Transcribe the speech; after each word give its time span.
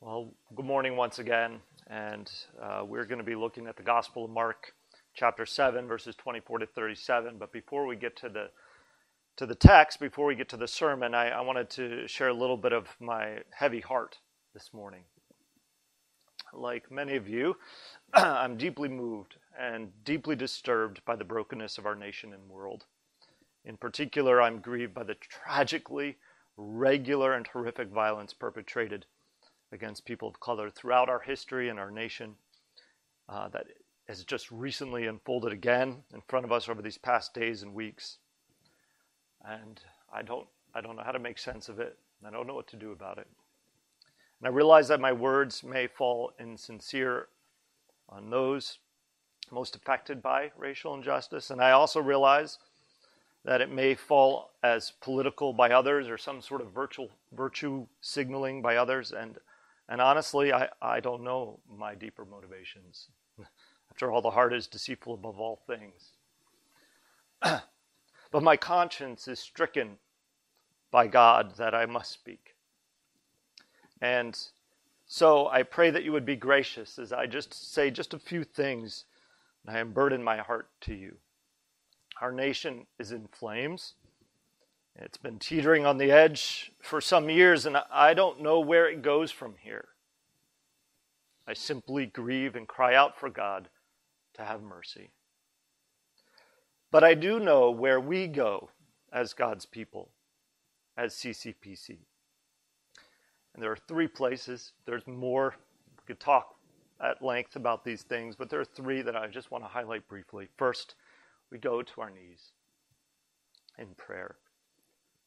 Well, 0.00 0.32
good 0.54 0.64
morning 0.64 0.96
once 0.96 1.18
again, 1.18 1.58
and 1.88 2.30
uh, 2.62 2.84
we're 2.86 3.04
going 3.04 3.18
to 3.18 3.24
be 3.24 3.34
looking 3.34 3.66
at 3.66 3.76
the 3.76 3.82
Gospel 3.82 4.26
of 4.26 4.30
Mark, 4.30 4.72
chapter 5.12 5.44
seven, 5.44 5.88
verses 5.88 6.14
twenty-four 6.14 6.60
to 6.60 6.66
thirty-seven. 6.66 7.36
But 7.36 7.52
before 7.52 7.84
we 7.84 7.96
get 7.96 8.14
to 8.18 8.28
the 8.28 8.50
to 9.38 9.44
the 9.44 9.56
text, 9.56 9.98
before 9.98 10.26
we 10.26 10.36
get 10.36 10.48
to 10.50 10.56
the 10.56 10.68
sermon, 10.68 11.16
I, 11.16 11.30
I 11.30 11.40
wanted 11.40 11.68
to 11.70 12.06
share 12.06 12.28
a 12.28 12.32
little 12.32 12.56
bit 12.56 12.72
of 12.72 12.86
my 13.00 13.38
heavy 13.50 13.80
heart 13.80 14.18
this 14.54 14.70
morning. 14.72 15.02
Like 16.52 16.92
many 16.92 17.16
of 17.16 17.28
you, 17.28 17.56
I'm 18.14 18.56
deeply 18.56 18.88
moved 18.88 19.34
and 19.58 19.90
deeply 20.04 20.36
disturbed 20.36 21.04
by 21.06 21.16
the 21.16 21.24
brokenness 21.24 21.76
of 21.76 21.86
our 21.86 21.96
nation 21.96 22.32
and 22.32 22.48
world. 22.48 22.84
In 23.64 23.76
particular, 23.76 24.40
I'm 24.40 24.60
grieved 24.60 24.94
by 24.94 25.02
the 25.02 25.16
tragically 25.16 26.18
regular 26.56 27.32
and 27.34 27.48
horrific 27.48 27.88
violence 27.88 28.32
perpetrated 28.32 29.04
against 29.72 30.04
people 30.04 30.28
of 30.28 30.40
color 30.40 30.70
throughout 30.70 31.08
our 31.08 31.20
history 31.20 31.68
and 31.68 31.78
our 31.78 31.90
nation 31.90 32.34
uh, 33.28 33.48
that 33.48 33.66
has 34.08 34.24
just 34.24 34.50
recently 34.50 35.06
unfolded 35.06 35.52
again 35.52 35.96
in 36.14 36.22
front 36.28 36.44
of 36.44 36.52
us 36.52 36.68
over 36.68 36.80
these 36.80 36.96
past 36.96 37.34
days 37.34 37.62
and 37.62 37.74
weeks. 37.74 38.18
And 39.44 39.80
I 40.12 40.22
don't, 40.22 40.46
I 40.74 40.80
don't 40.80 40.96
know 40.96 41.02
how 41.04 41.12
to 41.12 41.18
make 41.18 41.38
sense 41.38 41.68
of 41.68 41.78
it. 41.78 41.98
I 42.26 42.30
don't 42.30 42.46
know 42.46 42.54
what 42.54 42.68
to 42.68 42.76
do 42.76 42.92
about 42.92 43.18
it. 43.18 43.26
And 44.40 44.48
I 44.48 44.50
realize 44.50 44.88
that 44.88 45.00
my 45.00 45.12
words 45.12 45.62
may 45.62 45.86
fall 45.86 46.32
insincere 46.40 47.28
on 48.08 48.30
those 48.30 48.78
most 49.50 49.76
affected 49.76 50.22
by 50.22 50.50
racial 50.56 50.94
injustice. 50.94 51.50
And 51.50 51.60
I 51.60 51.72
also 51.72 52.00
realize 52.00 52.58
that 53.44 53.60
it 53.60 53.70
may 53.70 53.94
fall 53.94 54.50
as 54.62 54.92
political 55.00 55.52
by 55.52 55.70
others 55.70 56.08
or 56.08 56.18
some 56.18 56.42
sort 56.42 56.60
of 56.60 56.72
virtual 56.72 57.10
virtue 57.32 57.86
signaling 58.00 58.62
by 58.62 58.76
others. 58.76 59.12
And 59.12 59.38
and 59.88 60.00
honestly, 60.00 60.52
I, 60.52 60.68
I 60.82 61.00
don't 61.00 61.24
know 61.24 61.60
my 61.76 61.94
deeper 61.94 62.24
motivations. 62.24 63.08
After 63.90 64.12
all, 64.12 64.20
the 64.20 64.30
heart 64.30 64.52
is 64.52 64.66
deceitful 64.66 65.14
above 65.14 65.40
all 65.40 65.60
things. 65.66 66.12
but 68.30 68.42
my 68.42 68.56
conscience 68.56 69.28
is 69.28 69.40
stricken 69.40 69.96
by 70.90 71.06
God 71.06 71.56
that 71.56 71.74
I 71.74 71.86
must 71.86 72.12
speak. 72.12 72.54
And 74.00 74.38
so 75.06 75.48
I 75.48 75.62
pray 75.62 75.90
that 75.90 76.04
you 76.04 76.12
would 76.12 76.26
be 76.26 76.36
gracious 76.36 76.98
as 76.98 77.12
I 77.12 77.26
just 77.26 77.72
say 77.72 77.90
just 77.90 78.14
a 78.14 78.18
few 78.18 78.44
things 78.44 79.04
and 79.66 79.76
I 79.76 79.80
unburden 79.80 80.22
my 80.22 80.38
heart 80.38 80.68
to 80.82 80.94
you. 80.94 81.16
Our 82.20 82.32
nation 82.32 82.86
is 82.98 83.12
in 83.12 83.28
flames. 83.28 83.94
It's 85.00 85.16
been 85.16 85.38
teetering 85.38 85.86
on 85.86 85.98
the 85.98 86.10
edge 86.10 86.72
for 86.80 87.00
some 87.00 87.30
years, 87.30 87.66
and 87.66 87.76
I 87.90 88.14
don't 88.14 88.42
know 88.42 88.58
where 88.58 88.88
it 88.88 89.00
goes 89.00 89.30
from 89.30 89.54
here. 89.62 89.88
I 91.46 91.52
simply 91.54 92.06
grieve 92.06 92.56
and 92.56 92.66
cry 92.66 92.96
out 92.96 93.16
for 93.16 93.30
God 93.30 93.68
to 94.34 94.42
have 94.42 94.60
mercy. 94.60 95.10
But 96.90 97.04
I 97.04 97.14
do 97.14 97.38
know 97.38 97.70
where 97.70 98.00
we 98.00 98.26
go 98.26 98.70
as 99.12 99.34
God's 99.34 99.66
people, 99.66 100.10
as 100.96 101.14
CCPC. 101.14 101.98
And 103.54 103.62
there 103.62 103.70
are 103.70 103.78
three 103.86 104.08
places. 104.08 104.72
There's 104.84 105.06
more. 105.06 105.54
We 105.96 106.06
could 106.08 106.20
talk 106.20 106.56
at 107.00 107.22
length 107.22 107.54
about 107.54 107.84
these 107.84 108.02
things, 108.02 108.34
but 108.34 108.50
there 108.50 108.60
are 108.60 108.64
three 108.64 109.02
that 109.02 109.16
I 109.16 109.28
just 109.28 109.52
want 109.52 109.62
to 109.62 109.68
highlight 109.68 110.08
briefly. 110.08 110.48
First, 110.56 110.96
we 111.52 111.58
go 111.58 111.82
to 111.82 112.00
our 112.00 112.10
knees 112.10 112.50
in 113.78 113.94
prayer 113.96 114.36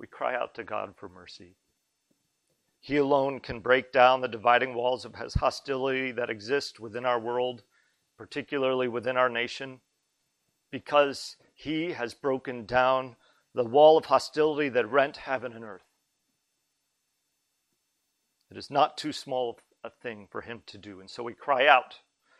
we 0.01 0.07
cry 0.07 0.33
out 0.35 0.55
to 0.55 0.63
God 0.63 0.95
for 0.97 1.07
mercy. 1.07 1.53
He 2.79 2.97
alone 2.97 3.39
can 3.39 3.59
break 3.59 3.91
down 3.91 4.21
the 4.21 4.27
dividing 4.27 4.73
walls 4.73 5.05
of 5.05 5.13
hostility 5.13 6.11
that 6.13 6.31
exist 6.31 6.79
within 6.79 7.05
our 7.05 7.19
world, 7.19 7.61
particularly 8.17 8.87
within 8.87 9.15
our 9.15 9.29
nation, 9.29 9.79
because 10.71 11.37
He 11.53 11.91
has 11.91 12.15
broken 12.15 12.65
down 12.65 13.15
the 13.53 13.63
wall 13.63 13.95
of 13.95 14.05
hostility 14.05 14.69
that 14.69 14.89
rent 14.89 15.17
heaven 15.17 15.53
and 15.53 15.63
earth. 15.63 15.85
It 18.49 18.57
is 18.57 18.71
not 18.71 18.97
too 18.97 19.13
small 19.13 19.59
a 19.83 19.91
thing 19.91 20.27
for 20.31 20.41
Him 20.41 20.63
to 20.65 20.79
do, 20.79 20.99
and 20.99 21.11
so 21.11 21.21
we 21.21 21.35
cry 21.35 21.67
out 21.67 21.99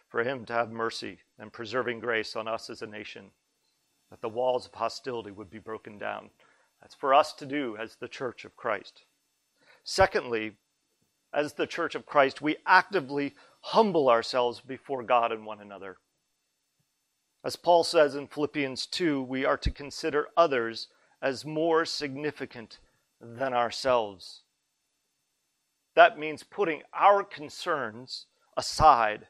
for 0.10 0.24
Him 0.24 0.46
to 0.46 0.54
have 0.54 0.72
mercy 0.72 1.20
and 1.38 1.54
preserving 1.54 2.00
grace 2.00 2.36
on 2.36 2.48
us 2.48 2.72
as 2.72 2.82
a 2.82 2.88
nation, 2.88 3.30
that 4.10 4.22
the 4.22 4.30
walls 4.30 4.66
of 4.66 4.74
hostility 4.74 5.30
would 5.30 5.52
be 5.52 5.60
broken 5.60 6.00
down 6.00 6.32
that's 6.82 6.96
for 6.96 7.14
us 7.14 7.34
to 7.34 7.46
do 7.46 7.78
as 7.80 7.96
the 7.96 8.08
church 8.08 8.44
of 8.46 8.56
Christ. 8.56 9.04
Secondly, 9.84 10.58
as 11.34 11.54
the 11.54 11.68
church 11.68 11.96
of 11.96 12.06
Christ, 12.06 12.42
we 12.42 12.58
actively 12.66 13.34
humble 13.62 14.10
ourselves 14.10 14.60
before 14.60 15.04
God 15.04 15.32
and 15.32 15.46
one 15.46 15.62
another. 15.62 15.98
As 17.44 17.56
Paul 17.56 17.84
says 17.84 18.16
in 18.16 18.28
Philippians 18.28 18.86
2, 18.88 19.22
we 19.24 19.46
are 19.46 19.58
to 19.58 19.72
consider 19.72 20.28
others 20.36 20.88
as 21.22 21.46
more 21.46 21.86
significant 21.86 22.80
than 23.20 23.54
ourselves. 23.54 24.42
That 25.96 26.20
means 26.20 26.44
putting 26.44 26.82
our 26.94 27.24
concerns 27.24 28.26
aside 28.58 29.28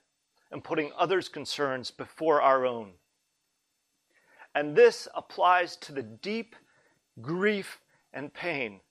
and 0.52 0.64
putting 0.64 0.92
others' 0.98 1.30
concerns 1.30 1.92
before 1.92 2.42
our 2.42 2.66
own. 2.66 2.92
And 4.54 4.76
this 4.76 5.08
applies 5.16 5.76
to 5.78 5.94
the 5.94 6.04
deep 6.04 6.56
grief, 7.22 7.80
and 8.14 8.34
pain 8.34 8.82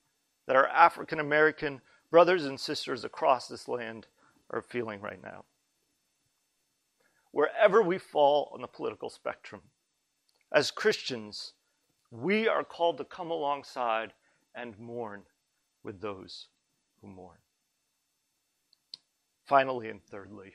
that 0.46 0.56
our 0.56 0.68
African 0.68 1.20
American 1.20 1.80
brothers 2.10 2.44
and 2.44 2.58
sisters 2.58 3.04
across 3.04 3.48
this 3.48 3.68
land 3.68 4.06
are 4.50 4.62
feeling 4.62 5.00
right 5.00 5.22
now. 5.22 5.44
Wherever 7.32 7.82
we 7.82 7.98
fall 7.98 8.50
on 8.52 8.60
the 8.60 8.66
political 8.66 9.10
spectrum, 9.10 9.60
as 10.52 10.70
Christians, 10.70 11.52
we 12.10 12.48
are 12.48 12.64
called 12.64 12.98
to 12.98 13.04
come 13.04 13.30
alongside 13.30 14.12
and 14.54 14.78
mourn 14.78 15.22
with 15.84 16.00
those 16.00 16.48
who 17.00 17.06
mourn. 17.06 17.38
Finally 19.44 19.88
and 19.88 20.02
thirdly, 20.02 20.54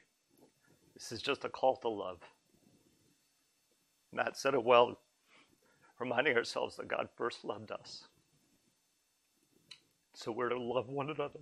this 0.94 1.12
is 1.12 1.22
just 1.22 1.46
a 1.46 1.50
call 1.50 1.78
to 1.78 1.90
love. 1.90 2.20
Matt 4.12 4.38
said 4.38 4.54
it 4.54 4.64
well 4.64 5.00
reminding 6.00 6.36
ourselves 6.36 6.76
that 6.78 6.88
God 6.88 7.10
first 7.16 7.44
loved 7.44 7.72
us. 7.72 8.06
So 10.14 10.32
we're 10.32 10.50
to 10.50 10.60
love 10.60 10.88
one 10.88 11.10
another. 11.10 11.42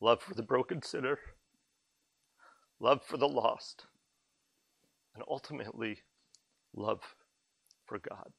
Love 0.00 0.22
for 0.22 0.34
the 0.34 0.42
broken 0.42 0.80
sinner, 0.80 1.18
love 2.78 3.02
for 3.04 3.16
the 3.16 3.28
lost, 3.28 3.86
and 5.14 5.24
ultimately, 5.28 5.98
love 6.74 7.00
for 7.84 7.98
God. 7.98 8.30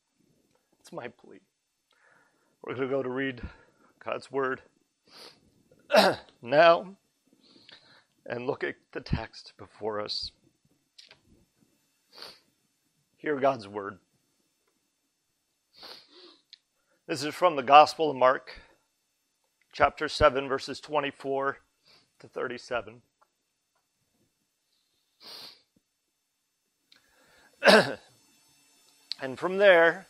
It's 0.80 0.94
my 0.94 1.10
plea. 1.10 1.42
We're 2.64 2.76
going 2.76 2.88
to 2.88 2.96
go 2.96 3.04
to 3.04 3.10
read 3.10 3.42
God's 4.04 4.32
Word 4.32 4.62
now 6.42 6.96
and 8.26 8.48
look 8.48 8.64
at 8.64 8.76
the 8.94 9.02
text 9.02 9.54
before 9.58 10.00
us. 10.00 10.32
Hear 13.20 13.36
God's 13.38 13.68
word. 13.68 14.00
This 17.06 17.22
is 17.22 17.36
from 17.36 17.58
the 17.58 17.64
Gospel 17.64 18.10
of 18.10 18.16
Mark, 18.16 18.62
chapter 19.74 20.08
7, 20.08 20.48
verses 20.48 20.80
24 20.80 21.58
to 22.20 22.28
37. 22.30 23.02
and 29.22 29.38
from 29.38 29.58
there, 29.58 30.08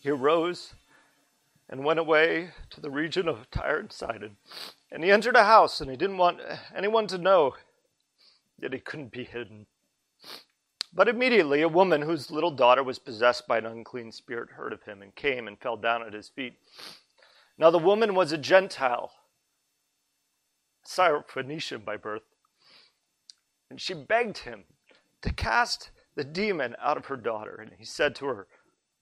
he 0.00 0.08
arose 0.08 0.72
and 1.68 1.84
went 1.84 1.98
away 1.98 2.52
to 2.70 2.80
the 2.80 2.90
region 2.90 3.28
of 3.28 3.50
Tyre 3.50 3.80
and 3.80 3.92
Sidon. 3.92 4.38
And 4.90 5.04
he 5.04 5.10
entered 5.10 5.36
a 5.36 5.44
house, 5.44 5.82
and 5.82 5.90
he 5.90 5.96
didn't 5.98 6.16
want 6.16 6.40
anyone 6.74 7.06
to 7.08 7.18
know 7.18 7.56
that 8.58 8.72
he 8.72 8.78
couldn't 8.78 9.12
be 9.12 9.24
hidden. 9.24 9.66
But 10.92 11.08
immediately 11.08 11.62
a 11.62 11.68
woman 11.68 12.02
whose 12.02 12.30
little 12.30 12.50
daughter 12.50 12.82
was 12.82 12.98
possessed 12.98 13.46
by 13.46 13.58
an 13.58 13.66
unclean 13.66 14.10
spirit 14.10 14.50
heard 14.50 14.72
of 14.72 14.82
him 14.82 15.02
and 15.02 15.14
came 15.14 15.46
and 15.46 15.58
fell 15.58 15.76
down 15.76 16.02
at 16.02 16.12
his 16.12 16.28
feet. 16.28 16.54
Now 17.56 17.70
the 17.70 17.78
woman 17.78 18.14
was 18.14 18.32
a 18.32 18.38
Gentile, 18.38 19.12
Syrophoenician 20.84 21.84
by 21.84 21.96
birth, 21.96 22.22
and 23.70 23.80
she 23.80 23.94
begged 23.94 24.38
him 24.38 24.64
to 25.22 25.32
cast 25.32 25.90
the 26.16 26.24
demon 26.24 26.74
out 26.80 26.96
of 26.96 27.06
her 27.06 27.16
daughter. 27.16 27.54
And 27.54 27.72
he 27.78 27.84
said 27.84 28.16
to 28.16 28.26
her, 28.26 28.48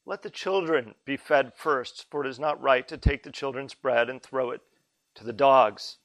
Let 0.05 0.23
the 0.23 0.31
children 0.31 0.95
be 1.07 1.17
fed 1.17 1.53
first, 1.55 2.07
for 2.11 2.25
it 2.25 2.29
is 2.29 2.39
not 2.39 2.61
right 2.61 2.87
to 2.89 2.99
take 2.99 3.23
the 3.23 3.33
children's 3.33 3.75
bread 3.75 4.11
and 4.11 4.23
throw 4.23 4.51
it 4.51 4.61
to 5.15 5.25
the 5.25 5.33
dogs. 5.33 5.97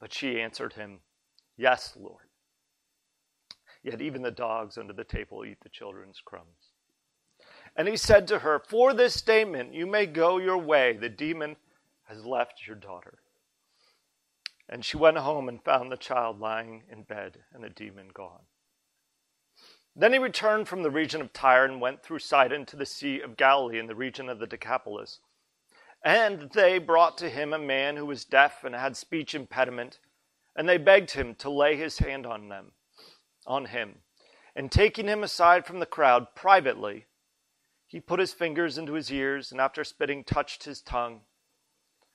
But 0.00 0.12
she 0.12 0.40
answered 0.40 0.72
him, 0.72 1.00
Yes, 1.56 1.96
Lord. 1.98 2.27
Yet 3.82 4.00
even 4.00 4.22
the 4.22 4.30
dogs 4.30 4.76
under 4.76 4.92
the 4.92 5.04
table 5.04 5.44
eat 5.44 5.58
the 5.62 5.68
children's 5.68 6.20
crumbs. 6.24 6.72
And 7.76 7.86
he 7.86 7.96
said 7.96 8.26
to 8.28 8.40
her, 8.40 8.58
For 8.58 8.92
this 8.92 9.14
statement 9.14 9.74
you 9.74 9.86
may 9.86 10.06
go 10.06 10.38
your 10.38 10.58
way. 10.58 10.96
The 10.96 11.08
demon 11.08 11.56
has 12.04 12.24
left 12.24 12.66
your 12.66 12.76
daughter. 12.76 13.18
And 14.68 14.84
she 14.84 14.96
went 14.96 15.18
home 15.18 15.48
and 15.48 15.62
found 15.62 15.90
the 15.90 15.96
child 15.96 16.40
lying 16.40 16.82
in 16.90 17.02
bed 17.02 17.38
and 17.54 17.62
the 17.62 17.70
demon 17.70 18.08
gone. 18.12 18.42
Then 19.98 20.12
he 20.12 20.18
returned 20.18 20.68
from 20.68 20.82
the 20.82 20.90
region 20.90 21.20
of 21.20 21.32
Tyre 21.32 21.64
and 21.64 21.80
went 21.80 22.02
through 22.02 22.20
Sidon 22.20 22.66
to 22.66 22.76
the 22.76 22.86
Sea 22.86 23.20
of 23.20 23.36
Galilee 23.36 23.80
in 23.80 23.86
the 23.86 23.96
region 23.96 24.28
of 24.28 24.38
the 24.38 24.46
Decapolis. 24.46 25.18
And 26.04 26.50
they 26.52 26.78
brought 26.78 27.18
to 27.18 27.28
him 27.28 27.52
a 27.52 27.58
man 27.58 27.96
who 27.96 28.06
was 28.06 28.24
deaf 28.24 28.62
and 28.62 28.76
had 28.76 28.96
speech 28.96 29.34
impediment, 29.34 29.98
and 30.54 30.68
they 30.68 30.78
begged 30.78 31.12
him 31.12 31.34
to 31.36 31.50
lay 31.50 31.76
his 31.76 31.98
hand 31.98 32.26
on 32.26 32.48
them, 32.48 32.72
on 33.48 33.64
him. 33.64 33.96
And 34.54 34.70
taking 34.70 35.08
him 35.08 35.24
aside 35.24 35.66
from 35.66 35.80
the 35.80 35.86
crowd 35.86 36.34
privately, 36.36 37.06
he 37.86 38.00
put 38.00 38.20
his 38.20 38.34
fingers 38.34 38.76
into 38.76 38.92
his 38.92 39.10
ears, 39.10 39.50
and 39.50 39.60
after 39.60 39.82
spitting, 39.82 40.22
touched 40.22 40.64
his 40.64 40.82
tongue. 40.82 41.22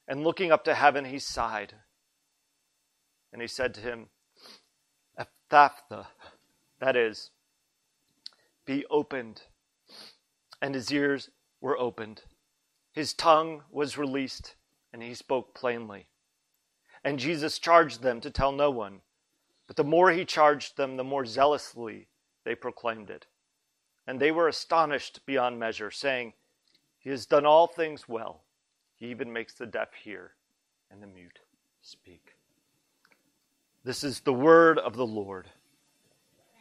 And 0.08 0.24
looking 0.24 0.52
up 0.52 0.64
to 0.66 0.76
heaven, 0.76 1.06
he 1.06 1.20
sighed. 1.20 1.74
And 3.32 3.42
he 3.42 3.48
said 3.48 3.74
to 3.74 3.82
him, 3.82 4.08
Ephphatha, 5.20 6.08
that 6.80 6.96
is, 6.96 7.32
be 8.66 8.86
opened. 8.92 9.42
And 10.62 10.76
his 10.76 10.92
ears 10.92 11.30
were 11.60 11.78
opened. 11.78 12.22
His 12.92 13.14
tongue 13.14 13.64
was 13.72 13.98
released, 13.98 14.56
and 14.92 15.02
he 15.02 15.16
spoke 15.16 15.56
plainly. 15.56 16.08
And 17.04 17.18
Jesus 17.20 17.58
charged 17.58 18.04
them 18.04 18.22
to 18.22 18.30
tell 18.30 18.52
no 18.52 18.70
one. 18.70 19.02
But 19.74 19.86
the 19.86 19.90
more 19.90 20.12
he 20.12 20.24
charged 20.24 20.78
them, 20.78 20.98
the 20.98 21.04
more 21.04 21.26
zealously 21.26 22.08
they 22.46 22.54
proclaimed 22.54 23.10
it. 23.10 23.26
And 24.06 24.20
they 24.20 24.30
were 24.30 24.48
astonished 24.48 25.26
beyond 25.26 25.60
measure, 25.60 25.90
saying, 25.90 26.34
He 27.00 27.10
has 27.10 27.26
done 27.26 27.48
all 27.48 27.66
things 27.66 28.08
well. 28.08 28.44
He 28.98 29.08
even 29.08 29.34
makes 29.34 29.56
the 29.56 29.66
deaf 29.66 29.96
hear 29.96 30.34
and 30.92 31.02
the 31.02 31.08
mute 31.08 31.40
speak. 31.82 32.36
This 33.84 34.04
is 34.04 34.20
the 34.20 34.32
word 34.32 34.78
of 34.78 34.96
the 34.96 35.08
Lord. 35.08 35.48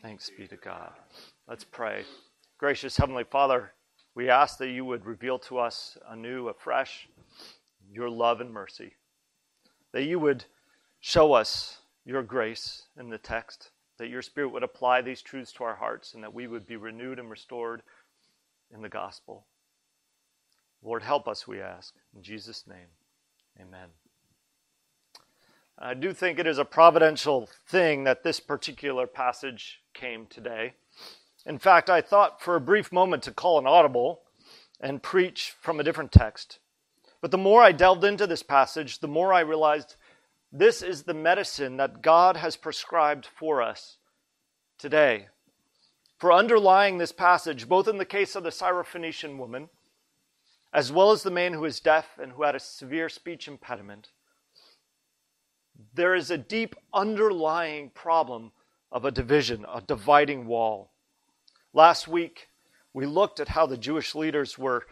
Thanks 0.00 0.30
be 0.30 0.48
to 0.48 0.56
God. 0.56 0.92
Let's 1.46 1.64
pray. 1.64 2.04
Gracious 2.56 2.96
Heavenly 2.96 3.24
Father, 3.24 3.74
we 4.14 4.30
ask 4.30 4.56
that 4.56 4.70
you 4.70 4.86
would 4.86 5.04
reveal 5.04 5.38
to 5.40 5.58
us 5.58 5.98
anew, 6.08 6.48
afresh, 6.48 7.10
your 7.92 8.08
love 8.08 8.40
and 8.40 8.50
mercy. 8.50 8.94
That 9.92 10.04
you 10.04 10.18
would 10.18 10.46
show 10.98 11.34
us 11.34 11.81
your 12.04 12.22
grace 12.22 12.84
in 12.98 13.10
the 13.10 13.18
text, 13.18 13.70
that 13.98 14.08
your 14.08 14.22
Spirit 14.22 14.48
would 14.48 14.62
apply 14.62 15.02
these 15.02 15.22
truths 15.22 15.52
to 15.52 15.64
our 15.64 15.76
hearts, 15.76 16.14
and 16.14 16.22
that 16.22 16.34
we 16.34 16.46
would 16.46 16.66
be 16.66 16.76
renewed 16.76 17.18
and 17.18 17.30
restored 17.30 17.82
in 18.74 18.82
the 18.82 18.88
gospel. 18.88 19.46
Lord, 20.82 21.02
help 21.02 21.28
us, 21.28 21.46
we 21.46 21.60
ask. 21.60 21.94
In 22.14 22.22
Jesus' 22.22 22.64
name, 22.66 22.88
amen. 23.60 23.88
I 25.78 25.94
do 25.94 26.12
think 26.12 26.38
it 26.38 26.46
is 26.46 26.58
a 26.58 26.64
providential 26.64 27.48
thing 27.66 28.04
that 28.04 28.22
this 28.22 28.40
particular 28.40 29.06
passage 29.06 29.80
came 29.94 30.26
today. 30.26 30.74
In 31.46 31.58
fact, 31.58 31.90
I 31.90 32.00
thought 32.00 32.40
for 32.40 32.56
a 32.56 32.60
brief 32.60 32.92
moment 32.92 33.22
to 33.24 33.32
call 33.32 33.58
an 33.58 33.66
audible 33.66 34.22
and 34.80 35.02
preach 35.02 35.54
from 35.60 35.80
a 35.80 35.84
different 35.84 36.12
text. 36.12 36.58
But 37.20 37.30
the 37.30 37.38
more 37.38 37.62
I 37.62 37.72
delved 37.72 38.04
into 38.04 38.26
this 38.26 38.42
passage, 38.42 38.98
the 38.98 39.08
more 39.08 39.32
I 39.32 39.40
realized 39.40 39.96
this 40.52 40.82
is 40.82 41.04
the 41.04 41.14
medicine 41.14 41.78
that 41.78 42.02
God 42.02 42.36
has 42.36 42.56
prescribed 42.56 43.26
for 43.26 43.62
us 43.62 43.96
today. 44.78 45.28
For 46.18 46.32
underlying 46.32 46.98
this 46.98 47.12
passage, 47.12 47.68
both 47.68 47.88
in 47.88 47.96
the 47.96 48.04
case 48.04 48.36
of 48.36 48.42
the 48.42 48.50
Syrophoenician 48.50 49.38
woman, 49.38 49.70
as 50.72 50.92
well 50.92 51.10
as 51.10 51.22
the 51.22 51.30
man 51.30 51.54
who 51.54 51.64
is 51.64 51.80
deaf 51.80 52.18
and 52.20 52.32
who 52.32 52.42
had 52.42 52.54
a 52.54 52.60
severe 52.60 53.08
speech 53.08 53.48
impediment, 53.48 54.10
there 55.94 56.14
is 56.14 56.30
a 56.30 56.38
deep 56.38 56.76
underlying 56.92 57.90
problem 57.90 58.52
of 58.90 59.04
a 59.04 59.10
division, 59.10 59.64
a 59.72 59.80
dividing 59.80 60.46
wall. 60.46 60.92
Last 61.72 62.06
week, 62.06 62.48
we 62.92 63.06
looked 63.06 63.40
at 63.40 63.48
how 63.48 63.66
the 63.66 63.78
Jewish 63.78 64.14
leaders 64.14 64.58
were 64.58 64.86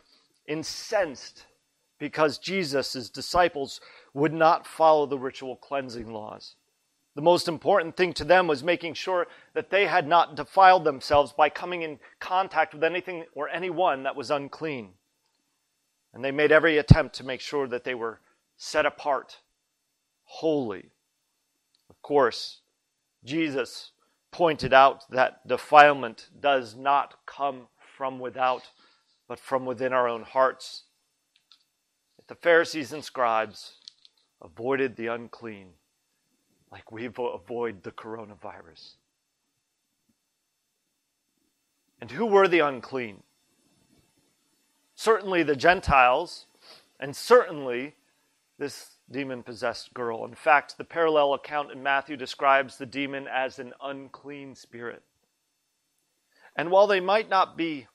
incensed 0.49 1.45
because 1.99 2.39
Jesus' 2.39 3.11
disciples 3.11 3.81
would 4.15 4.33
not 4.33 4.67
follow 4.67 5.07
the 5.07 5.19
ritual 5.19 5.57
cleansing 5.57 6.13
laws. 6.13 6.57
The 7.15 7.23
most 7.23 7.49
important 7.49 7.97
thing 7.97 8.13
to 8.15 8.25
them 8.25 8.47
was 8.47 8.63
making 8.63 8.95
sure 8.95 9.27
that 9.55 9.71
they 9.71 9.87
had 9.87 10.07
not 10.07 10.37
defiled 10.37 10.85
themselves 10.85 11.33
by 11.33 11.49
coming 11.49 11.83
in 11.83 11.99
contact 12.21 12.73
with 12.73 12.85
anything 12.85 13.25
or 13.35 13.49
anyone 13.49 14.05
that 14.05 14.17
was 14.17 14.31
unclean. 14.31 14.91
And 16.15 16.25
they 16.25 16.31
made 16.31 16.53
every 16.53 16.79
attempt 16.79 17.17
to 17.17 17.25
make 17.25 17.41
sure 17.41 17.67
that 17.69 17.85
they 17.85 17.95
were 17.95 18.21
set 18.57 18.87
apart, 18.87 19.39
holy. 20.25 20.91
Of 21.89 22.01
course, 22.03 22.61
Jesus 23.25 23.91
pointed 24.31 24.73
out 24.73 25.09
that 25.11 25.47
defilement 25.47 26.29
does 26.39 26.77
not 26.77 27.15
come 27.27 27.67
from 27.97 28.21
without, 28.21 28.63
but 29.29 29.41
from 29.41 29.67
within 29.67 29.93
our 29.93 30.09
own 30.09 30.23
hearts. 30.23 30.85
If 32.19 32.27
the 32.29 32.35
Pharisees 32.35 32.93
and 32.93 33.05
scribes 33.05 33.75
avoided 34.43 34.97
the 34.97 35.09
unclean, 35.09 35.69
like 36.73 36.91
we 36.91 37.07
avoid 37.07 37.83
the 37.83 37.93
coronavirus. 37.93 38.95
And 42.01 42.11
who 42.11 42.27
were 42.27 42.49
the 42.49 42.61
unclean? 42.61 43.23
Certainly 44.95 45.43
the 45.43 45.57
Gentiles, 45.57 46.47
and 46.99 47.15
certainly 47.15 47.95
this 48.59 48.97
demon 49.11 49.43
possessed 49.43 49.93
girl. 49.95 50.25
In 50.25 50.35
fact, 50.35 50.79
the 50.79 50.85
parallel 50.85 51.35
account 51.35 51.73
in 51.73 51.83
Matthew 51.83 52.17
describes 52.17 52.77
the 52.77 52.87
demon 52.87 53.27
as 53.27 53.59
an 53.59 53.73
unclean 53.83 54.55
spirit. 54.55 55.03
And 56.57 56.71
while 56.71 56.87
they 56.87 57.01
might 57.01 57.29
not 57.29 57.57
be 57.57 57.87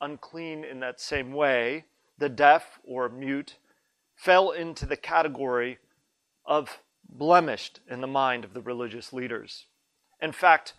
unclean 0.00 0.64
in 0.64 0.80
that 0.80 1.00
same 1.00 1.32
way, 1.32 1.86
the 2.18 2.28
deaf 2.28 2.78
or 2.84 3.08
mute 3.08 3.58
fell 4.14 4.50
into 4.50 4.86
the 4.86 4.96
category 4.96 5.78
of 6.44 6.80
blemished 7.08 7.80
in 7.90 8.00
the 8.00 8.06
mind 8.06 8.44
of 8.44 8.54
the 8.54 8.62
religious 8.62 9.12
leaders. 9.12 9.66
In 10.20 10.32
fact, 10.32 10.74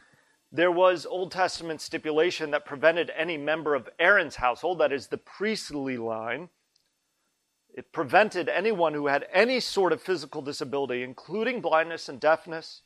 there 0.52 0.72
was 0.72 1.06
Old 1.06 1.32
Testament 1.32 1.82
stipulation 1.82 2.52
that 2.52 2.66
prevented 2.66 3.12
any 3.18 3.38
member 3.38 3.76
of 3.76 3.90
Aaron's 4.00 4.36
household, 4.36 4.80
that 4.80 4.94
is 4.94 5.08
the 5.08 5.18
priestly 5.18 5.98
line, 5.98 6.50
it 7.74 7.92
prevented 7.92 8.50
anyone 8.50 8.94
who 8.94 9.08
had 9.08 9.26
any 9.34 9.60
sort 9.60 9.94
of 9.94 10.02
physical 10.02 10.44
disability, 10.44 11.02
including 11.02 11.60
blindness 11.60 12.08
and 12.08 12.20
deafness, 12.20 12.82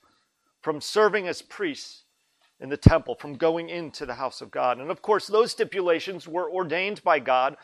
from 0.62 0.80
serving 0.80 1.28
as 1.28 1.42
priests 1.42 2.06
in 2.60 2.70
the 2.70 2.78
temple, 2.78 3.16
from 3.16 3.36
going 3.36 3.70
into 3.70 4.06
the 4.06 4.16
house 4.16 4.40
of 4.40 4.50
God. 4.50 4.80
And 4.80 4.90
of 4.90 5.02
course, 5.02 5.28
those 5.28 5.52
stipulations 5.52 6.26
were 6.28 6.50
ordained 6.50 7.04
by 7.04 7.20
God 7.20 7.58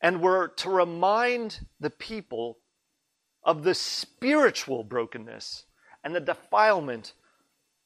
and 0.00 0.20
were 0.20 0.48
to 0.56 0.70
remind 0.70 1.66
the 1.78 1.90
people 1.90 2.58
of 3.48 3.62
the 3.62 3.74
spiritual 3.74 4.84
brokenness 4.84 5.64
and 6.04 6.14
the 6.14 6.20
defilement 6.20 7.14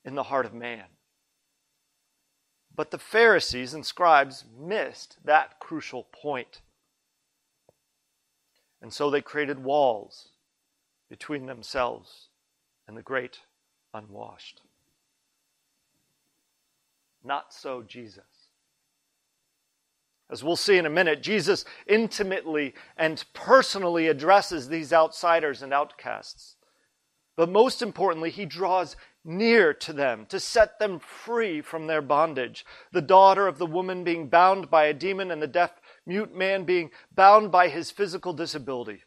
in 0.04 0.16
the 0.16 0.24
heart 0.24 0.44
of 0.44 0.52
man. 0.52 0.86
But 2.74 2.90
the 2.90 2.98
Pharisees 2.98 3.72
and 3.72 3.86
scribes 3.86 4.44
missed 4.58 5.18
that 5.24 5.60
crucial 5.60 6.08
point. 6.10 6.62
And 8.80 8.92
so 8.92 9.08
they 9.08 9.20
created 9.20 9.62
walls 9.62 10.30
between 11.08 11.46
themselves 11.46 12.26
and 12.88 12.96
the 12.96 13.02
great 13.02 13.38
unwashed. 13.94 14.62
Not 17.22 17.54
so 17.54 17.82
Jesus. 17.82 18.24
As 20.32 20.42
we'll 20.42 20.56
see 20.56 20.78
in 20.78 20.86
a 20.86 20.90
minute, 20.90 21.22
Jesus 21.22 21.66
intimately 21.86 22.72
and 22.96 23.22
personally 23.34 24.08
addresses 24.08 24.66
these 24.66 24.90
outsiders 24.90 25.60
and 25.60 25.74
outcasts. 25.74 26.56
But 27.36 27.50
most 27.50 27.82
importantly, 27.82 28.30
he 28.30 28.46
draws 28.46 28.96
near 29.24 29.74
to 29.74 29.92
them 29.92 30.24
to 30.26 30.40
set 30.40 30.78
them 30.78 30.98
free 30.98 31.60
from 31.60 31.86
their 31.86 32.00
bondage. 32.00 32.64
The 32.92 33.02
daughter 33.02 33.46
of 33.46 33.58
the 33.58 33.66
woman 33.66 34.04
being 34.04 34.28
bound 34.28 34.70
by 34.70 34.86
a 34.86 34.94
demon 34.94 35.30
and 35.30 35.42
the 35.42 35.46
deaf 35.46 35.72
mute 36.06 36.34
man 36.34 36.64
being 36.64 36.90
bound 37.14 37.52
by 37.52 37.68
his 37.68 37.90
physical 37.90 38.32
disability. 38.32 39.02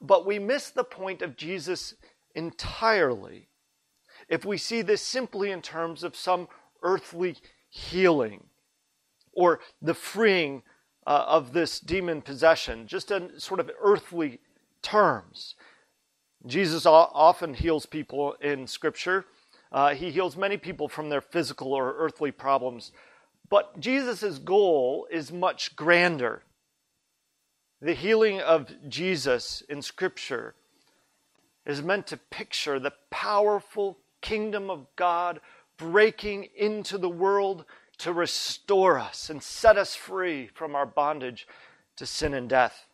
But 0.00 0.26
we 0.26 0.40
miss 0.40 0.68
the 0.68 0.84
point 0.84 1.22
of 1.22 1.36
Jesus 1.36 1.94
entirely 2.34 3.48
if 4.28 4.44
we 4.44 4.58
see 4.58 4.82
this 4.82 5.02
simply 5.02 5.52
in 5.52 5.62
terms 5.62 6.02
of 6.02 6.16
some 6.16 6.48
earthly 6.82 7.36
healing 7.68 8.47
or 9.38 9.60
the 9.80 9.94
freeing 9.94 10.62
uh, 11.06 11.24
of 11.26 11.52
this 11.52 11.80
demon 11.80 12.20
possession, 12.20 12.86
just 12.86 13.10
in 13.10 13.38
sort 13.40 13.60
of 13.60 13.70
earthly 13.80 14.40
terms. 14.82 15.54
Jesus 16.46 16.84
often 16.86 17.54
heals 17.54 17.86
people 17.86 18.34
in 18.34 18.66
Scripture. 18.66 19.24
Uh, 19.72 19.94
he 19.94 20.10
heals 20.10 20.36
many 20.36 20.56
people 20.56 20.88
from 20.88 21.08
their 21.08 21.20
physical 21.20 21.72
or 21.72 21.94
earthly 21.98 22.30
problems 22.30 22.92
but 23.48 23.80
Jesus' 23.80 24.38
goal 24.38 25.06
is 25.10 25.32
much 25.32 25.74
grander. 25.74 26.42
The 27.80 27.94
healing 27.94 28.40
of 28.40 28.70
Jesus 28.88 29.62
in 29.68 29.82
Scripture 29.82 30.54
is 31.64 31.82
meant 31.82 32.06
to 32.08 32.16
picture 32.16 32.78
the 32.78 32.92
powerful 33.10 33.98
kingdom 34.20 34.70
of 34.70 34.86
God 34.96 35.40
breaking 35.76 36.48
into 36.56 36.98
the 36.98 37.08
world 37.08 37.64
to 37.98 38.12
restore 38.12 38.98
us 38.98 39.28
and 39.28 39.42
set 39.42 39.76
us 39.76 39.94
free 39.94 40.48
from 40.54 40.74
our 40.74 40.86
bondage 40.86 41.46
to 41.96 42.06
sin 42.06 42.32
and 42.34 42.48
death. 42.48 42.86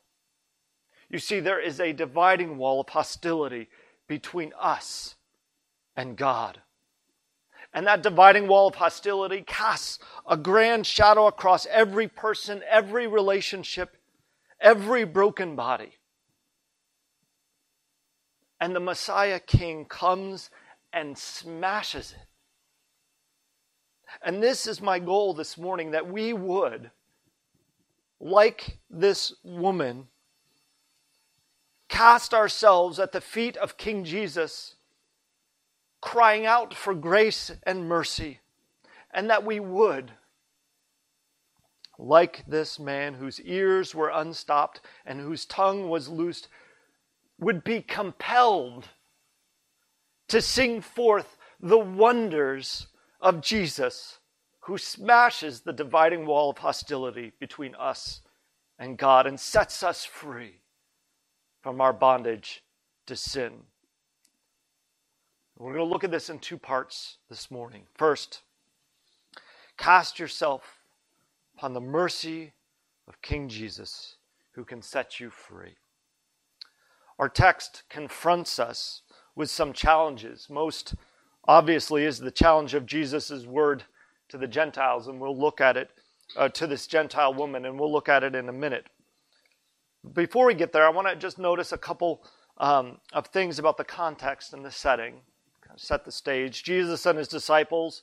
You 1.08 1.18
see, 1.18 1.40
there 1.40 1.60
is 1.60 1.78
a 1.78 1.92
dividing 1.92 2.56
wall 2.56 2.80
of 2.80 2.88
hostility 2.88 3.68
between 4.08 4.52
us 4.58 5.14
and 5.96 6.16
God. 6.16 6.60
And 7.72 7.86
that 7.86 8.02
dividing 8.02 8.46
wall 8.46 8.68
of 8.68 8.76
hostility 8.76 9.42
casts 9.46 9.98
a 10.28 10.36
grand 10.36 10.86
shadow 10.86 11.26
across 11.26 11.66
every 11.66 12.08
person, 12.08 12.62
every 12.68 13.06
relationship, 13.06 13.96
every 14.60 15.04
broken 15.04 15.56
body. 15.56 15.94
And 18.60 18.74
the 18.74 18.80
Messiah 18.80 19.40
King 19.40 19.84
comes 19.84 20.50
and 20.92 21.18
smashes 21.18 22.12
it. 22.12 22.28
And 24.22 24.42
this 24.42 24.66
is 24.66 24.80
my 24.80 24.98
goal 24.98 25.34
this 25.34 25.58
morning 25.58 25.90
that 25.92 26.10
we 26.10 26.32
would, 26.32 26.90
like 28.20 28.78
this 28.90 29.34
woman, 29.42 30.08
cast 31.88 32.34
ourselves 32.34 32.98
at 32.98 33.12
the 33.12 33.20
feet 33.20 33.56
of 33.56 33.76
King 33.76 34.04
Jesus, 34.04 34.76
crying 36.00 36.46
out 36.46 36.74
for 36.74 36.94
grace 36.94 37.52
and 37.64 37.88
mercy, 37.88 38.40
and 39.12 39.30
that 39.30 39.44
we 39.44 39.60
would, 39.60 40.12
like 41.98 42.44
this 42.46 42.78
man 42.78 43.14
whose 43.14 43.40
ears 43.42 43.94
were 43.94 44.10
unstopped 44.10 44.80
and 45.06 45.20
whose 45.20 45.44
tongue 45.44 45.88
was 45.88 46.08
loosed, 46.08 46.48
would 47.38 47.62
be 47.62 47.80
compelled 47.80 48.88
to 50.28 50.40
sing 50.40 50.80
forth 50.80 51.36
the 51.60 51.78
wonders 51.78 52.88
of 53.24 53.40
Jesus, 53.40 54.18
who 54.60 54.76
smashes 54.76 55.62
the 55.62 55.72
dividing 55.72 56.26
wall 56.26 56.50
of 56.50 56.58
hostility 56.58 57.32
between 57.40 57.74
us 57.74 58.20
and 58.78 58.98
God 58.98 59.26
and 59.26 59.40
sets 59.40 59.82
us 59.82 60.04
free 60.04 60.60
from 61.62 61.80
our 61.80 61.94
bondage 61.94 62.62
to 63.06 63.16
sin. 63.16 63.52
We're 65.58 65.72
going 65.72 65.86
to 65.86 65.92
look 65.92 66.04
at 66.04 66.10
this 66.10 66.28
in 66.28 66.38
two 66.38 66.58
parts 66.58 67.16
this 67.30 67.50
morning. 67.50 67.84
First, 67.94 68.42
cast 69.78 70.18
yourself 70.18 70.80
upon 71.56 71.72
the 71.72 71.80
mercy 71.80 72.52
of 73.08 73.22
King 73.22 73.48
Jesus, 73.48 74.16
who 74.52 74.64
can 74.64 74.82
set 74.82 75.18
you 75.18 75.30
free. 75.30 75.76
Our 77.18 77.30
text 77.30 77.84
confronts 77.88 78.58
us 78.58 79.00
with 79.34 79.48
some 79.48 79.72
challenges. 79.72 80.48
Most 80.50 80.94
obviously 81.46 82.04
is 82.04 82.18
the 82.18 82.30
challenge 82.30 82.74
of 82.74 82.86
Jesus' 82.86 83.46
word 83.46 83.84
to 84.28 84.38
the 84.38 84.46
Gentiles, 84.46 85.08
and 85.08 85.20
we'll 85.20 85.38
look 85.38 85.60
at 85.60 85.76
it 85.76 85.90
uh, 86.36 86.48
to 86.50 86.66
this 86.66 86.86
Gentile 86.86 87.34
woman, 87.34 87.64
and 87.64 87.78
we'll 87.78 87.92
look 87.92 88.08
at 88.08 88.24
it 88.24 88.34
in 88.34 88.48
a 88.48 88.52
minute. 88.52 88.86
Before 90.12 90.46
we 90.46 90.54
get 90.54 90.72
there, 90.72 90.86
I 90.86 90.90
want 90.90 91.08
to 91.08 91.16
just 91.16 91.38
notice 91.38 91.72
a 91.72 91.78
couple 91.78 92.24
um, 92.58 92.98
of 93.12 93.26
things 93.28 93.58
about 93.58 93.76
the 93.76 93.84
context 93.84 94.52
and 94.52 94.64
the 94.64 94.70
setting, 94.70 95.14
kind 95.60 95.74
of 95.74 95.80
set 95.80 96.04
the 96.04 96.12
stage. 96.12 96.62
Jesus 96.62 97.06
and 97.06 97.18
his 97.18 97.28
disciples 97.28 98.02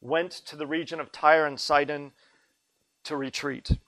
went 0.00 0.32
to 0.32 0.56
the 0.56 0.66
region 0.66 1.00
of 1.00 1.12
Tyre 1.12 1.46
and 1.46 1.58
Sidon 1.58 2.12
to 3.04 3.16
retreat. 3.16 3.78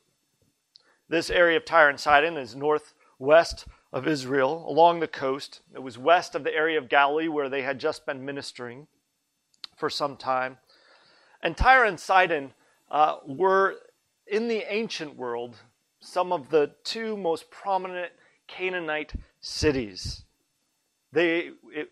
This 1.08 1.28
area 1.28 1.56
of 1.56 1.64
Tyre 1.64 1.88
and 1.88 1.98
Sidon 1.98 2.36
is 2.36 2.54
northwest 2.54 3.66
of 3.92 4.06
Israel 4.06 4.64
along 4.68 5.00
the 5.00 5.08
coast. 5.08 5.60
It 5.74 5.82
was 5.82 5.98
west 5.98 6.34
of 6.34 6.44
the 6.44 6.54
area 6.54 6.78
of 6.78 6.88
Galilee 6.88 7.28
where 7.28 7.48
they 7.48 7.62
had 7.62 7.80
just 7.80 8.06
been 8.06 8.24
ministering 8.24 8.86
for 9.76 9.90
some 9.90 10.16
time. 10.16 10.58
And 11.42 11.56
Tyre 11.56 11.84
and 11.84 11.98
Sidon 11.98 12.52
uh, 12.90 13.16
were, 13.26 13.76
in 14.26 14.48
the 14.48 14.64
ancient 14.72 15.16
world, 15.16 15.56
some 16.00 16.32
of 16.32 16.50
the 16.50 16.72
two 16.84 17.16
most 17.16 17.50
prominent 17.50 18.12
Canaanite 18.46 19.12
cities. 19.40 20.24
They, 21.12 21.50
it, 21.72 21.90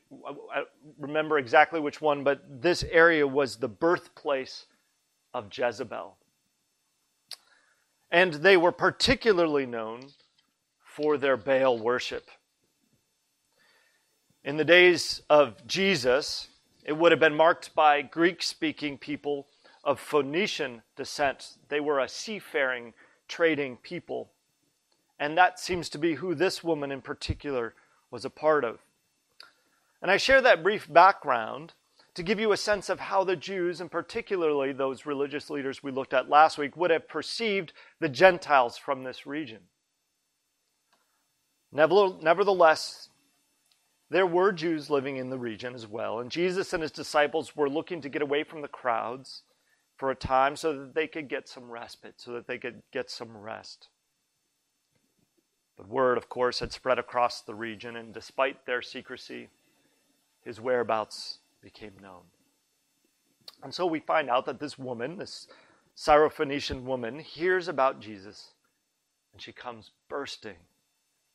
I 0.55 0.63
remember 0.99 1.39
exactly 1.39 1.81
which 1.81 2.01
one, 2.01 2.23
but 2.23 2.63
this 2.63 2.85
area 2.85 3.27
was 3.27 3.57
the 3.57 3.69
birthplace 3.69 4.67
of 5.35 5.49
Jezebel. 5.53 6.17
And 8.11 8.35
they 8.35 8.57
were 8.57 8.73
particularly 8.73 9.67
known 9.67 10.11
for 10.99 11.17
their 11.17 11.37
Baal 11.37 11.79
worship. 11.79 12.29
In 14.43 14.57
the 14.57 14.65
days 14.65 15.23
of 15.31 15.65
Jesus, 15.65 16.49
it 16.83 16.97
would 16.97 17.13
have 17.13 17.21
been 17.21 17.37
marked 17.37 17.73
by 17.77 18.03
Greek 18.03 18.43
speaking 18.43 18.99
people 18.99 19.47
of 19.85 20.01
Phoenician 20.01 20.83
descent. 20.97 21.51
They 21.69 21.79
were 21.79 22.01
a 22.01 22.09
seafaring, 22.09 22.95
trading 23.29 23.77
people. 23.77 24.33
And 25.21 25.39
that 25.39 25.61
seems 25.61 25.89
to 25.91 25.99
be 25.99 26.15
who 26.15 26.35
this 26.35 26.65
woman 26.65 26.91
in 26.91 27.01
particular 27.01 27.75
was 28.11 28.25
a 28.25 28.31
part 28.31 28.65
of. 28.65 28.81
And 30.03 30.11
I 30.11 30.17
share 30.17 30.41
that 30.41 30.65
brief 30.65 30.93
background 30.93 31.75
to 32.15 32.25
give 32.25 32.41
you 32.41 32.51
a 32.51 32.57
sense 32.57 32.89
of 32.89 32.99
how 32.99 33.23
the 33.23 33.37
Jews, 33.37 33.81
and 33.81 33.89
particularly 33.89 34.73
those 34.73 35.07
religious 35.07 35.49
leaders 35.49 35.81
we 35.81 35.93
looked 35.93 36.13
at 36.13 36.29
last 36.29 36.59
week, 36.59 36.77
would 36.77 36.91
have 36.91 37.07
perceived 37.07 37.73
the 38.01 38.09
Gentiles 38.09 38.77
from 38.77 39.05
this 39.05 39.29
region. 39.29 39.61
Nevertheless, 41.73 43.09
there 44.11 44.27
were 44.27 44.53
Jews 44.53 44.89
living 44.89 45.17
in 45.17 45.29
the 45.29 45.39
region 45.39 45.75
as 45.75 45.87
well, 45.87 46.21
and 46.21 46.31
Jesus 46.31 46.73
and 46.73 46.83
his 46.83 46.93
disciples 46.93 47.55
were 47.55 47.69
looking 47.69 48.01
to 48.01 48.09
get 48.09 48.23
away 48.23 48.43
from 48.43 48.63
the 48.63 48.69
crowds 48.69 49.43
for 49.97 50.11
a 50.11 50.15
time 50.15 50.57
so 50.57 50.73
that 50.73 50.95
they 50.95 51.07
could 51.07 51.29
get 51.29 51.49
some 51.49 51.71
respite, 51.71 52.15
so 52.17 52.33
that 52.33 52.47
they 52.47 52.57
could 52.57 52.83
get 52.93 53.11
some 53.11 53.37
rest. 53.37 53.89
But 55.77 55.89
word, 55.89 56.17
of 56.17 56.29
course, 56.29 56.61
had 56.61 56.73
spread 56.73 56.99
across 56.99 57.43
the 57.43 57.55
region, 57.55 57.97
and 57.97 58.15
despite 58.15 58.65
their 58.65 58.81
secrecy, 58.81 59.49
his 60.43 60.61
whereabouts 60.61 61.39
became 61.61 61.93
known. 62.01 62.23
And 63.63 63.75
so 63.75 63.87
we 63.87 64.01
find 64.01 64.31
out 64.31 64.47
that 64.47 64.61
this 64.61 64.79
woman, 64.79 65.19
this 65.19 65.49
Syrophoenician 65.97 66.85
woman, 66.85 67.19
hears 67.19 67.69
about 67.69 68.01
Jesus, 68.01 68.53
and 69.33 69.43
she 69.43 69.53
comes 69.53 69.91
bursting 70.09 70.57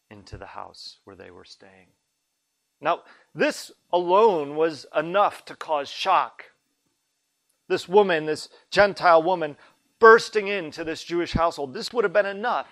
into 0.09 0.37
the 0.37 0.45
house 0.45 0.97
where 1.03 1.15
they 1.15 1.31
were 1.31 1.45
staying. 1.45 1.87
Now, 2.81 3.03
this 3.33 3.71
alone 3.91 4.55
was 4.55 4.85
enough 4.95 5.45
to 5.45 5.55
cause 5.55 5.89
shock. 5.89 6.45
This 7.69 7.87
woman, 7.87 8.25
this 8.25 8.49
Gentile 8.71 9.23
woman, 9.23 9.55
bursting 9.99 10.47
into 10.49 10.83
this 10.83 11.03
Jewish 11.03 11.31
household, 11.31 11.73
this 11.73 11.93
would 11.93 12.03
have 12.03 12.13
been 12.13 12.25
enough 12.25 12.67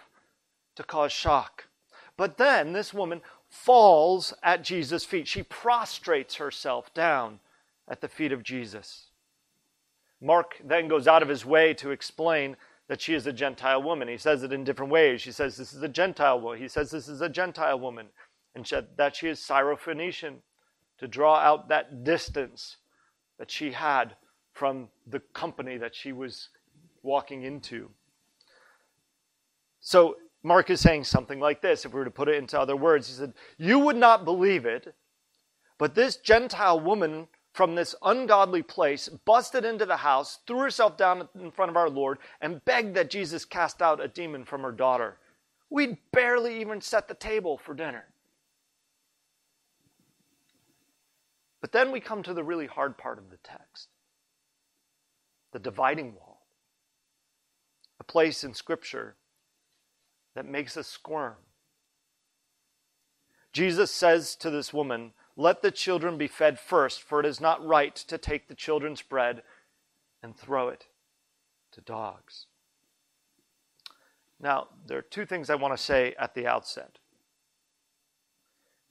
to 0.76 0.84
cause 0.84 1.12
shock. 1.12 1.66
But 2.18 2.38
then 2.38 2.74
this 2.74 2.94
woman 2.94 3.22
falls 3.50 4.34
at 4.44 4.64
Jesus' 4.64 5.06
feet. 5.06 5.28
She 5.28 5.44
prostrates 5.44 6.36
herself 6.36 6.94
down 6.94 7.40
at 7.88 8.02
the 8.02 8.08
feet 8.08 8.32
of 8.32 8.44
Jesus. 8.44 9.08
Mark 10.22 10.60
then 10.64 10.88
goes 10.88 11.08
out 11.08 11.24
of 11.24 11.30
his 11.30 11.46
way 11.46 11.74
to 11.76 11.92
explain 11.92 12.56
that 12.92 13.00
she 13.00 13.14
is 13.14 13.26
a 13.26 13.32
Gentile 13.32 13.82
woman. 13.82 14.10
He 14.10 14.18
says 14.18 14.44
it 14.44 14.52
in 14.52 14.66
different 14.66 14.92
ways. 14.92 15.24
He 15.24 15.32
says 15.32 15.56
this 15.56 15.72
is 15.72 15.82
a 15.82 15.88
Gentile 15.88 16.42
woman. 16.42 16.60
He 16.60 16.68
says 16.68 16.92
this 16.92 17.08
is 17.08 17.22
a 17.22 17.30
Gentile 17.30 17.80
woman, 17.80 18.08
and 18.54 18.70
that 18.98 19.16
she 19.16 19.30
is 19.30 19.40
Syrophoenician 19.40 20.40
to 20.98 21.08
draw 21.08 21.38
out 21.38 21.70
that 21.70 22.04
distance 22.04 22.76
that 23.40 23.50
she 23.50 23.72
had 23.72 24.18
from 24.52 24.90
the 25.08 25.22
company 25.32 25.78
that 25.78 25.96
she 25.96 26.12
was 26.12 26.50
walking 27.02 27.44
into. 27.44 27.90
So 29.80 30.18
Mark 30.44 30.70
is 30.70 30.82
saying 30.82 31.06
something 31.06 31.40
like 31.40 31.62
this, 31.62 31.86
if 31.86 31.94
we 31.94 32.00
were 32.00 32.04
to 32.04 32.12
put 32.12 32.28
it 32.28 32.36
into 32.36 32.60
other 32.60 32.76
words. 32.76 33.08
He 33.08 33.14
said, 33.14 33.34
You 33.58 33.80
would 33.80 33.96
not 33.96 34.26
believe 34.26 34.66
it, 34.66 34.94
but 35.78 35.96
this 35.96 36.18
Gentile 36.18 36.82
woman 36.82 37.30
from 37.54 37.76
this 37.76 37.94
ungodly 38.04 38.64
place, 38.64 39.10
busted 39.10 39.66
into 39.66 39.86
the 39.86 39.98
house, 39.98 40.40
threw 40.48 40.60
herself 40.60 40.98
down 40.98 41.28
in 41.40 41.52
front 41.52 41.70
of 41.70 41.78
our 41.78 41.90
Lord, 41.90 42.20
and 42.40 42.64
begged 42.64 42.96
that 42.96 43.10
Jesus 43.10 43.44
cast 43.44 43.82
out 43.82 44.04
a 44.04 44.08
demon 44.08 44.46
from 44.46 44.62
her 44.62 44.72
daughter. 44.72 45.18
We'd 45.70 45.98
barely 46.12 46.62
even 46.62 46.82
set 46.82 47.08
the 47.08 47.14
table 47.14 47.58
for 47.58 47.74
dinner. 47.74 48.06
But 51.60 51.72
then 51.72 51.92
we 51.92 52.00
come 52.00 52.24
to 52.24 52.34
the 52.34 52.44
really 52.44 52.68
hard 52.68 52.98
part 52.98 53.18
of 53.18 53.30
the 53.30 53.38
text 53.38 53.90
the 55.52 55.60
dividing 55.60 56.16
wall. 56.16 56.46
A 58.00 58.06
place 58.06 58.46
in 58.46 58.54
Scripture 58.54 59.16
that 60.34 60.46
makes 60.46 60.78
us 60.78 60.88
squirm. 60.88 61.36
Jesus 63.52 63.92
says 63.92 64.38
to 64.38 64.50
this 64.50 64.74
woman, 64.74 65.12
let 65.36 65.62
the 65.62 65.72
children 65.72 66.18
be 66.18 66.28
fed 66.28 66.60
first, 66.60 67.02
for 67.02 67.20
it 67.20 67.26
is 67.26 67.40
not 67.40 67.66
right 67.66 67.96
to 67.96 68.18
take 68.18 68.48
the 68.48 68.56
children's 68.56 69.02
bread 69.02 69.44
and 70.22 70.36
throw 70.36 70.70
it 70.70 70.88
to 71.72 71.82
dogs. 71.82 72.46
Now, 74.40 74.68
there 74.88 74.98
are 74.98 75.04
two 75.04 75.26
things 75.26 75.50
I 75.50 75.56
want 75.56 75.76
to 75.76 75.84
say 75.84 76.16
at 76.20 76.34
the 76.34 76.48
outset. 76.48 76.98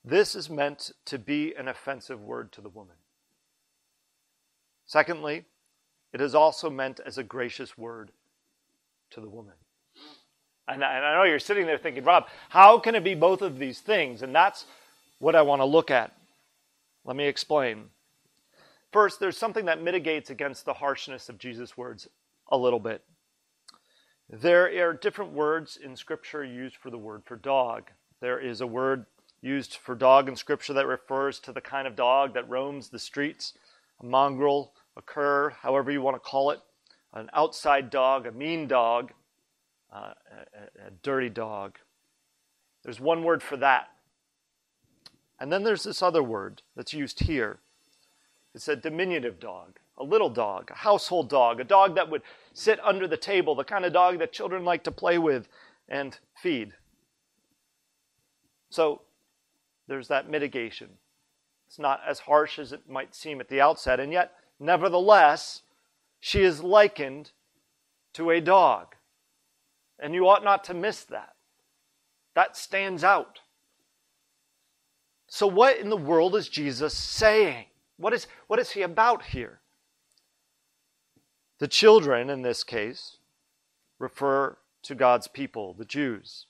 This 0.04 0.34
is 0.34 0.48
meant 0.48 0.92
to 1.06 1.18
be 1.18 1.54
an 1.54 1.68
offensive 1.68 2.22
word 2.22 2.52
to 2.52 2.60
the 2.60 2.68
woman. 2.68 2.96
Secondly, 4.86 5.44
it 6.12 6.20
is 6.20 6.34
also 6.34 6.70
meant 6.70 7.00
as 7.04 7.18
a 7.18 7.22
gracious 7.22 7.76
word 7.76 8.10
to 9.10 9.20
the 9.20 9.28
woman. 9.28 9.54
And 10.66 10.84
I 10.84 11.14
know 11.14 11.24
you're 11.24 11.38
sitting 11.40 11.66
there 11.66 11.78
thinking, 11.78 12.04
Rob, 12.04 12.28
how 12.48 12.78
can 12.78 12.94
it 12.94 13.02
be 13.02 13.14
both 13.14 13.42
of 13.42 13.58
these 13.58 13.80
things? 13.80 14.22
And 14.22 14.34
that's 14.34 14.66
what 15.18 15.34
I 15.34 15.42
want 15.42 15.60
to 15.60 15.66
look 15.66 15.90
at. 15.90 16.12
Let 17.10 17.16
me 17.16 17.26
explain. 17.26 17.86
First, 18.92 19.18
there's 19.18 19.36
something 19.36 19.64
that 19.64 19.82
mitigates 19.82 20.30
against 20.30 20.64
the 20.64 20.74
harshness 20.74 21.28
of 21.28 21.38
Jesus' 21.38 21.76
words 21.76 22.06
a 22.52 22.56
little 22.56 22.78
bit. 22.78 23.02
There 24.28 24.66
are 24.88 24.92
different 24.92 25.32
words 25.32 25.76
in 25.76 25.96
Scripture 25.96 26.44
used 26.44 26.76
for 26.76 26.88
the 26.88 26.98
word 26.98 27.22
for 27.24 27.34
dog. 27.34 27.90
There 28.20 28.38
is 28.38 28.60
a 28.60 28.66
word 28.68 29.06
used 29.42 29.74
for 29.74 29.96
dog 29.96 30.28
in 30.28 30.36
Scripture 30.36 30.72
that 30.74 30.86
refers 30.86 31.40
to 31.40 31.52
the 31.52 31.60
kind 31.60 31.88
of 31.88 31.96
dog 31.96 32.32
that 32.34 32.48
roams 32.48 32.90
the 32.90 32.98
streets 33.00 33.54
a 34.00 34.06
mongrel, 34.06 34.72
a 34.96 35.02
cur, 35.02 35.50
however 35.50 35.90
you 35.90 36.02
want 36.02 36.14
to 36.14 36.20
call 36.20 36.52
it, 36.52 36.60
an 37.12 37.28
outside 37.32 37.90
dog, 37.90 38.26
a 38.28 38.30
mean 38.30 38.68
dog, 38.68 39.10
uh, 39.92 40.12
a, 40.54 40.86
a 40.86 40.90
dirty 41.02 41.28
dog. 41.28 41.76
There's 42.84 43.00
one 43.00 43.24
word 43.24 43.42
for 43.42 43.56
that. 43.56 43.88
And 45.40 45.50
then 45.50 45.64
there's 45.64 45.84
this 45.84 46.02
other 46.02 46.22
word 46.22 46.62
that's 46.76 46.92
used 46.92 47.20
here. 47.20 47.58
It's 48.54 48.68
a 48.68 48.76
diminutive 48.76 49.40
dog, 49.40 49.78
a 49.96 50.04
little 50.04 50.28
dog, 50.28 50.70
a 50.70 50.74
household 50.74 51.30
dog, 51.30 51.60
a 51.60 51.64
dog 51.64 51.94
that 51.94 52.10
would 52.10 52.22
sit 52.52 52.78
under 52.84 53.08
the 53.08 53.16
table, 53.16 53.54
the 53.54 53.64
kind 53.64 53.84
of 53.84 53.92
dog 53.92 54.18
that 54.18 54.32
children 54.32 54.64
like 54.64 54.84
to 54.84 54.90
play 54.90 55.18
with 55.18 55.48
and 55.88 56.18
feed. 56.34 56.74
So 58.68 59.02
there's 59.88 60.08
that 60.08 60.28
mitigation. 60.28 60.90
It's 61.66 61.78
not 61.78 62.00
as 62.06 62.20
harsh 62.20 62.58
as 62.58 62.72
it 62.72 62.88
might 62.88 63.14
seem 63.14 63.40
at 63.40 63.48
the 63.48 63.60
outset, 63.60 64.00
and 64.00 64.12
yet, 64.12 64.32
nevertheless, 64.58 65.62
she 66.18 66.42
is 66.42 66.62
likened 66.62 67.30
to 68.12 68.30
a 68.30 68.40
dog. 68.40 68.96
And 69.98 70.14
you 70.14 70.28
ought 70.28 70.44
not 70.44 70.64
to 70.64 70.74
miss 70.74 71.04
that. 71.04 71.34
That 72.34 72.56
stands 72.56 73.04
out. 73.04 73.40
So, 75.32 75.46
what 75.46 75.78
in 75.78 75.90
the 75.90 75.96
world 75.96 76.34
is 76.34 76.48
Jesus 76.48 76.92
saying? 76.92 77.66
What 77.96 78.12
is, 78.12 78.26
what 78.48 78.58
is 78.58 78.72
he 78.72 78.82
about 78.82 79.26
here? 79.26 79.60
The 81.60 81.68
children, 81.68 82.28
in 82.28 82.42
this 82.42 82.64
case, 82.64 83.18
refer 84.00 84.58
to 84.82 84.94
God's 84.96 85.28
people, 85.28 85.72
the 85.72 85.84
Jews. 85.84 86.46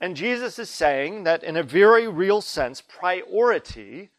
And 0.00 0.16
Jesus 0.16 0.58
is 0.58 0.68
saying 0.68 1.22
that 1.22 1.44
in 1.44 1.56
a 1.56 1.62
very 1.62 2.08
real 2.08 2.40
sense, 2.40 2.80
priority 2.80 4.10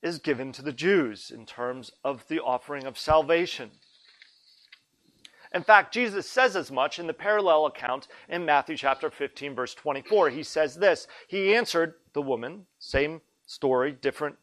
is 0.00 0.20
given 0.20 0.52
to 0.52 0.62
the 0.62 0.72
Jews 0.72 1.32
in 1.34 1.46
terms 1.46 1.90
of 2.04 2.28
the 2.28 2.38
offering 2.38 2.86
of 2.86 2.96
salvation. 2.96 3.72
In 5.54 5.62
fact, 5.62 5.94
Jesus 5.94 6.28
says 6.28 6.56
as 6.56 6.72
much 6.72 6.98
in 6.98 7.06
the 7.06 7.14
parallel 7.14 7.66
account 7.66 8.08
in 8.28 8.44
Matthew 8.44 8.76
chapter 8.76 9.08
15, 9.08 9.54
verse 9.54 9.72
24. 9.72 10.30
He 10.30 10.42
says 10.42 10.74
this 10.74 11.06
He 11.28 11.54
answered 11.54 11.94
the 12.12 12.22
woman, 12.22 12.66
same 12.80 13.20
story, 13.46 13.92
different 13.92 14.36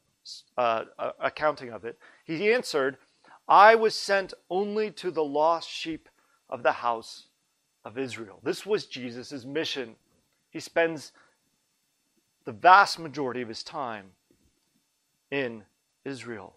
uh, 0.57 0.85
uh, 0.97 1.11
accounting 1.19 1.69
of 1.69 1.83
it. 1.83 1.99
He 2.23 2.53
answered, 2.53 2.97
I 3.47 3.75
was 3.75 3.93
sent 3.93 4.33
only 4.49 4.89
to 4.91 5.11
the 5.11 5.23
lost 5.23 5.69
sheep 5.69 6.07
of 6.49 6.63
the 6.63 6.71
house 6.71 7.27
of 7.83 7.97
Israel. 7.97 8.39
This 8.41 8.65
was 8.65 8.85
Jesus' 8.85 9.43
mission. 9.43 9.95
He 10.49 10.61
spends 10.61 11.11
the 12.45 12.53
vast 12.53 12.99
majority 12.99 13.41
of 13.41 13.49
his 13.49 13.63
time 13.63 14.11
in 15.29 15.63
Israel. 16.05 16.55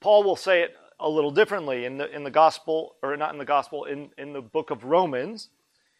Paul 0.00 0.22
will 0.22 0.36
say 0.36 0.62
it 0.62 0.76
a 1.00 1.08
little 1.08 1.30
differently 1.30 1.84
in 1.84 1.98
the, 1.98 2.14
in 2.14 2.24
the 2.24 2.30
gospel, 2.30 2.96
or 3.02 3.16
not 3.16 3.32
in 3.32 3.38
the 3.38 3.44
gospel, 3.44 3.84
in, 3.84 4.10
in 4.18 4.32
the 4.32 4.42
book 4.42 4.70
of 4.70 4.84
Romans. 4.84 5.48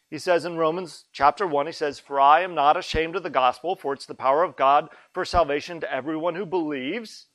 He 0.09 0.17
says 0.17 0.43
in 0.43 0.57
Romans 0.57 1.05
chapter 1.13 1.45
1, 1.45 1.67
he 1.67 1.71
says, 1.71 1.99
For 1.99 2.19
I 2.19 2.41
am 2.41 2.55
not 2.55 2.77
ashamed 2.77 3.15
of 3.15 3.23
the 3.23 3.29
gospel, 3.29 3.75
for 3.75 3.93
it's 3.93 4.05
the 4.05 4.15
power 4.15 4.43
of 4.43 4.55
God 4.55 4.89
for 5.13 5.23
salvation 5.23 5.79
to 5.81 5.93
everyone 5.93 6.35
who 6.35 6.45
believes, 6.45 7.27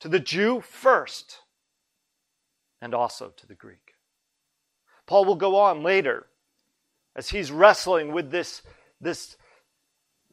to 0.00 0.08
the 0.08 0.20
Jew 0.20 0.60
first, 0.60 1.40
and 2.80 2.94
also 2.94 3.30
to 3.36 3.46
the 3.46 3.54
Greek. 3.54 3.94
Paul 5.06 5.24
will 5.24 5.36
go 5.36 5.56
on 5.56 5.82
later 5.82 6.26
as 7.16 7.30
he's 7.30 7.52
wrestling 7.52 8.12
with 8.12 8.30
this, 8.30 8.62
this 9.00 9.36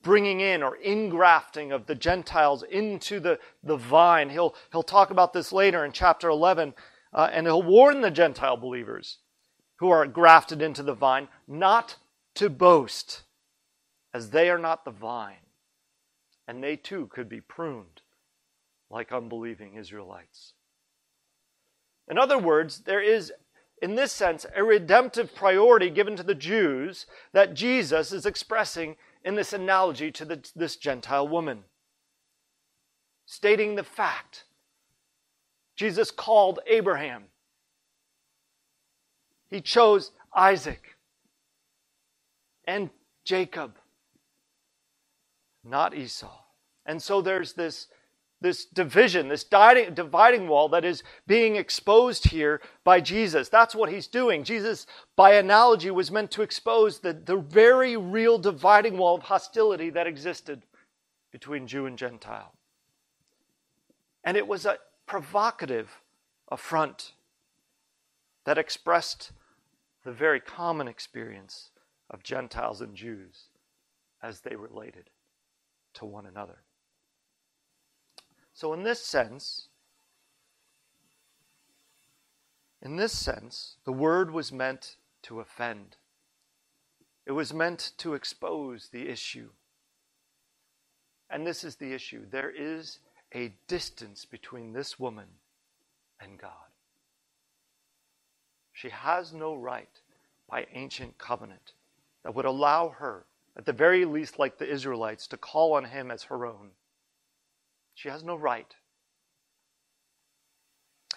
bringing 0.02 0.40
in 0.40 0.64
or 0.64 0.78
ingrafting 0.86 1.74
of 1.74 1.86
the 1.86 1.96
Gentiles 1.96 2.64
into 2.64 3.20
the, 3.20 3.40
the 3.64 3.78
vine. 3.78 4.30
He'll, 4.30 4.56
he'll 4.72 4.84
talk 4.84 5.12
about 5.12 5.34
this 5.34 5.52
later 5.52 5.86
in 5.86 5.92
chapter 5.92 6.30
11, 6.30 6.74
uh, 7.14 7.30
and 7.32 7.46
he'll 7.46 7.64
warn 7.64 8.02
the 8.02 8.12
Gentile 8.12 8.58
believers 8.58 9.20
who 9.78 9.90
are 9.90 10.06
grafted 10.08 10.62
into 10.62 10.84
the 10.84 10.94
vine 10.94 11.28
not 11.48 11.98
to 12.36 12.50
boast, 12.50 13.24
as 14.14 14.30
they 14.30 14.50
are 14.50 14.60
not 14.60 14.86
the 14.86 14.92
vine, 14.92 15.46
and 16.48 16.64
they 16.64 16.76
too 16.76 17.08
could 17.08 17.30
be 17.30 17.42
pruned 17.42 18.02
like 18.90 19.12
unbelieving 19.12 19.76
Israelites. 19.76 20.54
In 22.10 22.18
other 22.18 22.38
words, 22.38 22.82
there 22.82 23.02
is, 23.02 23.32
in 23.82 23.96
this 23.96 24.12
sense, 24.12 24.46
a 24.56 24.64
redemptive 24.64 25.34
priority 25.34 25.90
given 25.90 26.16
to 26.18 26.24
the 26.24 26.36
Jews 26.36 27.06
that 27.32 27.54
Jesus 27.54 28.12
is 28.12 28.26
expressing 28.26 28.98
in 29.24 29.36
this 29.36 29.54
analogy 29.54 30.12
to 30.12 30.26
the, 30.26 30.52
this 30.56 30.76
Gentile 30.76 31.28
woman, 31.28 31.64
stating 33.26 33.76
the 33.76 33.84
fact 33.84 34.46
Jesus 35.76 36.12
called 36.12 36.60
Abraham 36.68 37.26
he 39.52 39.60
chose 39.60 40.12
Isaac 40.34 40.96
and 42.66 42.90
Jacob, 43.26 43.76
not 45.64 45.94
Esau. 45.94 46.32
And 46.86 47.02
so 47.02 47.22
there's 47.22 47.54
this, 47.54 47.88
this 48.42 48.66
division, 48.66 49.28
this 49.28 49.44
dividing 49.44 50.48
wall 50.48 50.68
that 50.70 50.84
is 50.84 51.04
being 51.28 51.56
exposed 51.56 52.30
here 52.30 52.60
by 52.84 53.00
Jesus. 53.00 53.50
That's 53.50 53.76
what 53.76 53.92
he's 53.92 54.08
doing. 54.08 54.44
Jesus, 54.44 54.88
by 55.16 55.34
analogy, 55.34 55.92
was 55.92 56.12
meant 56.12 56.32
to 56.32 56.42
expose 56.42 57.00
the, 57.00 57.14
the 57.14 57.38
very 57.38 57.96
real 57.96 58.40
dividing 58.40 58.98
wall 58.98 59.16
of 59.16 59.24
hostility 59.24 59.92
that 59.92 60.08
existed 60.08 60.64
between 61.32 61.68
Jew 61.68 61.86
and 61.86 61.98
Gentile. 61.98 62.54
And 64.24 64.36
it 64.36 64.48
was 64.48 64.66
a 64.66 64.80
provocative 65.06 66.02
affront 66.52 67.14
that 68.46 68.58
expressed 68.58 69.32
the 70.04 70.12
very 70.12 70.40
common 70.40 70.88
experience 70.88 71.70
of 72.10 72.24
Gentiles 72.24 72.82
and 72.82 72.96
Jews 72.96 73.46
as 74.22 74.42
they 74.42 74.56
related 74.56 75.10
to 75.94 76.06
one 76.06 76.26
another. 76.26 76.64
So, 78.62 78.74
in 78.74 78.84
this 78.84 79.04
sense, 79.04 79.70
in 82.80 82.96
this 82.96 83.12
sense, 83.12 83.78
the 83.86 83.92
word 83.92 84.30
was 84.30 84.52
meant 84.52 84.98
to 85.24 85.40
offend. 85.40 85.98
It 87.26 87.32
was 87.32 87.56
meant 87.56 87.94
to 87.98 88.14
expose 88.14 88.90
the 88.90 89.10
issue. 89.10 89.50
And 91.28 91.48
this 91.48 91.64
is 91.64 91.78
the 91.78 91.92
issue. 91.92 92.22
There 92.30 92.52
is 92.52 93.00
a 93.34 93.52
distance 93.68 94.26
between 94.26 94.74
this 94.74 95.00
woman 95.00 95.30
and 96.20 96.38
God. 96.38 96.70
She 98.74 98.90
has 98.90 99.34
no 99.34 99.56
right 99.56 100.02
by 100.48 100.68
ancient 100.72 101.18
covenant 101.18 101.74
that 102.22 102.36
would 102.36 102.46
allow 102.46 102.90
her, 102.90 103.26
at 103.58 103.66
the 103.66 103.74
very 103.74 104.06
least, 104.06 104.38
like 104.38 104.60
the 104.60 104.72
Israelites, 104.72 105.26
to 105.30 105.38
call 105.38 105.74
on 105.74 105.86
him 105.86 106.12
as 106.12 106.22
her 106.26 106.46
own. 106.46 106.70
She 107.94 108.10
has 108.10 108.24
no 108.24 108.36
right. 108.36 108.76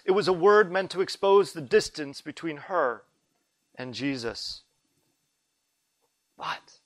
It 0.05 0.11
was 0.11 0.27
a 0.27 0.33
word 0.33 0.71
meant 0.71 0.91
to 0.91 1.01
expose 1.01 1.53
the 1.53 1.61
distance 1.61 2.21
between 2.21 2.57
her 2.57 3.03
and 3.75 3.93
Jesus. 3.93 4.61
But 6.37 6.79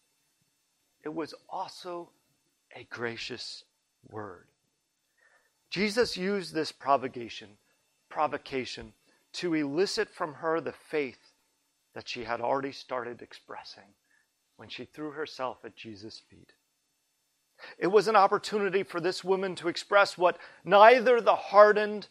it 1.03 1.13
was 1.13 1.33
also 1.49 2.11
a 2.75 2.85
gracious 2.85 3.63
word. 4.07 4.47
Jesus 5.69 6.17
used 6.17 6.53
this 6.53 6.71
provocation, 6.71 7.49
provocation 8.09 8.93
to 9.33 9.53
elicit 9.53 10.09
from 10.09 10.35
her 10.35 10.61
the 10.61 10.73
faith 10.73 11.33
that 11.93 12.07
she 12.07 12.23
had 12.23 12.41
already 12.41 12.71
started 12.71 13.21
expressing 13.21 13.95
when 14.55 14.69
she 14.69 14.85
threw 14.85 15.11
herself 15.11 15.57
at 15.63 15.75
Jesus' 15.75 16.21
feet. 16.29 16.53
It 17.79 17.87
was 17.87 18.09
an 18.09 18.17
opportunity 18.17 18.83
for 18.83 18.99
this 18.99 19.23
woman 19.23 19.55
to 19.55 19.69
express 19.69 20.17
what 20.17 20.37
neither 20.65 21.21
the 21.21 21.35
hardened, 21.35 22.09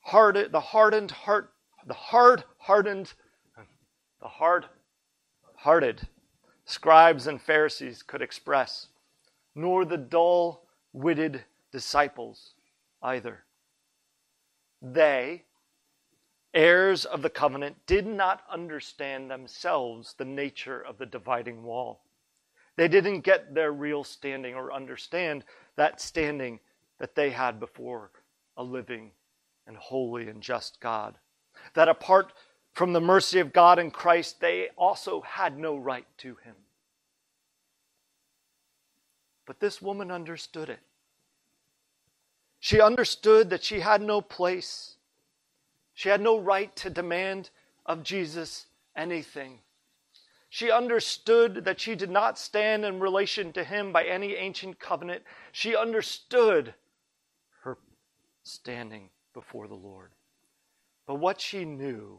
hearted, 0.00 0.50
the 0.50 0.60
hardened 0.60 1.10
heart, 1.10 1.52
the 1.86 1.94
hard 1.94 2.44
hardened, 2.56 3.12
the 4.20 4.28
hard 4.28 4.64
hearted 5.56 6.08
scribes 6.64 7.26
and 7.26 7.40
Pharisees 7.40 8.02
could 8.02 8.22
express, 8.22 8.88
nor 9.54 9.84
the 9.84 9.98
dull 9.98 10.64
witted 10.94 11.44
disciples 11.70 12.54
either. 13.02 13.44
They, 14.80 15.44
heirs 16.54 17.04
of 17.04 17.20
the 17.20 17.28
covenant, 17.28 17.76
did 17.86 18.06
not 18.06 18.42
understand 18.50 19.30
themselves 19.30 20.14
the 20.16 20.24
nature 20.24 20.80
of 20.80 20.96
the 20.96 21.06
dividing 21.06 21.62
wall. 21.62 22.00
They 22.80 22.88
didn't 22.88 23.20
get 23.20 23.54
their 23.54 23.72
real 23.72 24.04
standing 24.04 24.54
or 24.54 24.72
understand 24.72 25.44
that 25.76 26.00
standing 26.00 26.60
that 26.96 27.14
they 27.14 27.28
had 27.28 27.60
before 27.60 28.10
a 28.56 28.64
living 28.64 29.10
and 29.66 29.76
holy 29.76 30.30
and 30.30 30.40
just 30.40 30.80
God. 30.80 31.18
That 31.74 31.90
apart 31.90 32.32
from 32.72 32.94
the 32.94 33.00
mercy 33.02 33.38
of 33.38 33.52
God 33.52 33.78
in 33.78 33.90
Christ, 33.90 34.40
they 34.40 34.70
also 34.78 35.20
had 35.20 35.58
no 35.58 35.76
right 35.76 36.06
to 36.20 36.28
Him. 36.42 36.54
But 39.44 39.60
this 39.60 39.82
woman 39.82 40.10
understood 40.10 40.70
it. 40.70 40.80
She 42.60 42.80
understood 42.80 43.50
that 43.50 43.62
she 43.62 43.80
had 43.80 44.00
no 44.00 44.22
place, 44.22 44.94
she 45.92 46.08
had 46.08 46.22
no 46.22 46.40
right 46.40 46.74
to 46.76 46.88
demand 46.88 47.50
of 47.84 48.04
Jesus 48.04 48.68
anything. 48.96 49.58
She 50.52 50.68
understood 50.72 51.64
that 51.64 51.78
she 51.78 51.94
did 51.94 52.10
not 52.10 52.36
stand 52.36 52.84
in 52.84 52.98
relation 52.98 53.52
to 53.52 53.62
him 53.62 53.92
by 53.92 54.04
any 54.04 54.34
ancient 54.34 54.80
covenant. 54.80 55.22
She 55.52 55.76
understood 55.76 56.74
her 57.62 57.78
standing 58.42 59.10
before 59.32 59.68
the 59.68 59.76
Lord. 59.76 60.10
But 61.06 61.14
what 61.14 61.40
she 61.40 61.64
knew 61.64 62.18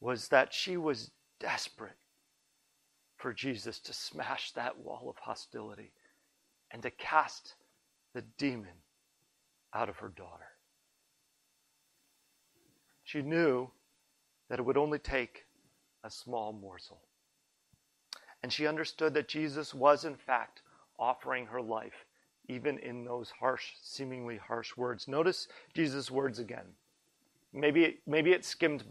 was 0.00 0.28
that 0.28 0.54
she 0.54 0.78
was 0.78 1.10
desperate 1.38 1.98
for 3.18 3.34
Jesus 3.34 3.78
to 3.80 3.92
smash 3.92 4.52
that 4.52 4.78
wall 4.78 5.08
of 5.10 5.18
hostility 5.18 5.92
and 6.70 6.82
to 6.82 6.90
cast 6.90 7.56
the 8.14 8.22
demon 8.38 8.80
out 9.74 9.90
of 9.90 9.98
her 9.98 10.08
daughter. 10.08 10.48
She 13.04 13.20
knew 13.20 13.70
that 14.48 14.58
it 14.58 14.62
would 14.62 14.78
only 14.78 14.98
take 14.98 15.44
a 16.04 16.10
small 16.10 16.52
morsel. 16.52 17.00
And 18.42 18.52
she 18.52 18.66
understood 18.66 19.14
that 19.14 19.28
Jesus 19.28 19.72
was, 19.72 20.04
in 20.04 20.16
fact, 20.16 20.62
offering 20.98 21.46
her 21.46 21.62
life, 21.62 22.06
even 22.48 22.78
in 22.78 23.04
those 23.04 23.30
harsh, 23.30 23.72
seemingly 23.80 24.36
harsh 24.36 24.76
words. 24.76 25.06
Notice 25.06 25.48
Jesus' 25.74 26.10
words 26.10 26.38
again. 26.38 26.66
Maybe 27.52 27.84
it, 27.84 27.98
maybe 28.06 28.32
it 28.32 28.44
skimmed, 28.44 28.84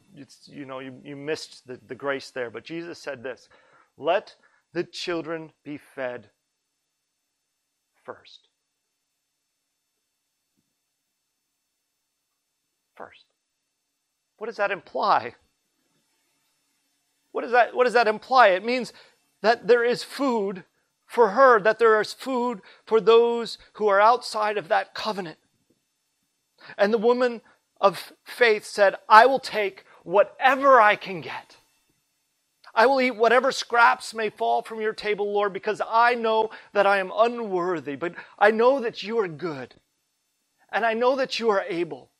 you 0.45 0.65
know, 0.65 0.79
you, 0.79 0.93
you 1.03 1.15
missed 1.15 1.67
the, 1.67 1.79
the 1.87 1.95
grace 1.95 2.29
there, 2.29 2.49
but 2.49 2.63
Jesus 2.63 2.99
said 2.99 3.23
this 3.23 3.49
Let 3.97 4.35
the 4.73 4.83
children 4.83 5.51
be 5.63 5.77
fed 5.77 6.29
first. 8.03 8.47
First. 12.95 13.25
What 14.37 14.47
does 14.47 14.57
that 14.57 14.71
imply? 14.71 15.35
What 17.31 17.41
does 17.41 17.51
that, 17.51 17.75
what 17.75 17.85
does 17.85 17.93
that 17.93 18.07
imply? 18.07 18.49
It 18.49 18.65
means 18.65 18.93
that 19.41 19.67
there 19.67 19.83
is 19.83 20.03
food 20.03 20.65
for 21.05 21.29
her, 21.29 21.59
that 21.59 21.79
there 21.79 21.99
is 21.99 22.13
food 22.13 22.61
for 22.85 23.01
those 23.01 23.57
who 23.73 23.87
are 23.87 23.99
outside 23.99 24.57
of 24.57 24.67
that 24.69 24.93
covenant. 24.93 25.37
And 26.77 26.93
the 26.93 26.97
woman 26.97 27.41
of 27.79 28.13
faith 28.23 28.65
said, 28.65 28.95
I 29.09 29.25
will 29.25 29.39
take 29.39 29.83
whatever 30.03 30.79
I 30.79 30.95
can 30.95 31.21
get. 31.21 31.57
I 32.73 32.85
will 32.85 33.01
eat 33.01 33.17
whatever 33.17 33.51
scraps 33.51 34.13
may 34.13 34.29
fall 34.29 34.61
from 34.61 34.79
your 34.79 34.93
table, 34.93 35.33
Lord, 35.33 35.51
because 35.51 35.81
I 35.85 36.15
know 36.15 36.51
that 36.71 36.87
I 36.87 36.99
am 36.99 37.11
unworthy, 37.13 37.95
but 37.95 38.13
I 38.39 38.51
know 38.51 38.79
that 38.79 39.03
you 39.03 39.19
are 39.19 39.27
good. 39.27 39.75
And 40.71 40.85
I 40.85 40.93
know 40.93 41.17
that 41.17 41.39
you 41.39 41.49
are 41.49 41.65
able 41.67 42.10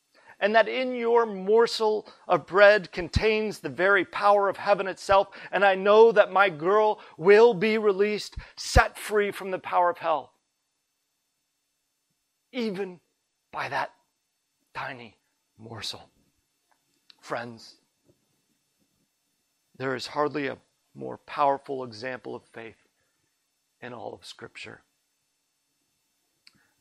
and 0.41 0.55
that 0.55 0.67
in 0.67 0.95
your 0.95 1.27
morsel 1.27 2.11
of 2.27 2.47
bread 2.47 2.91
contains 2.91 3.59
the 3.59 3.69
very 3.69 4.03
power 4.03 4.49
of 4.49 4.57
heaven 4.57 4.87
itself. 4.87 5.27
And 5.51 5.63
I 5.63 5.75
know 5.75 6.11
that 6.11 6.33
my 6.33 6.49
girl 6.49 6.99
will 7.15 7.53
be 7.53 7.77
released, 7.77 8.35
set 8.57 8.97
free 8.97 9.31
from 9.31 9.51
the 9.51 9.59
power 9.59 9.91
of 9.91 9.99
hell, 9.99 10.33
even 12.51 12.99
by 13.51 13.69
that 13.69 13.93
tiny 14.73 15.15
morsel. 15.59 16.09
Friends, 17.21 17.75
there 19.77 19.95
is 19.95 20.07
hardly 20.07 20.47
a 20.47 20.57
more 20.95 21.17
powerful 21.19 21.83
example 21.83 22.33
of 22.35 22.41
faith 22.51 22.87
in 23.79 23.93
all 23.93 24.13
of 24.13 24.25
Scripture. 24.25 24.81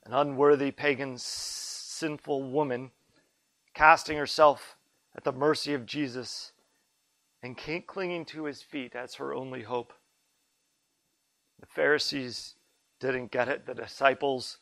An 0.04 0.14
unworthy 0.14 0.70
pagan, 0.70 1.18
sinful 1.18 2.50
woman 2.50 2.90
casting 3.74 4.16
herself 4.16 4.76
at 5.16 5.24
the 5.24 5.32
mercy 5.32 5.74
of 5.74 5.86
Jesus 5.86 6.52
and 7.42 7.56
clinging 7.86 8.24
to 8.26 8.44
his 8.44 8.62
feet 8.62 8.94
as 8.94 9.14
her 9.14 9.34
only 9.34 9.62
hope. 9.62 9.92
The 11.60 11.66
Pharisees 11.66 12.54
didn't 13.00 13.30
get 13.30 13.48
it, 13.48 13.66
the 13.66 13.74
disciples 13.74 14.58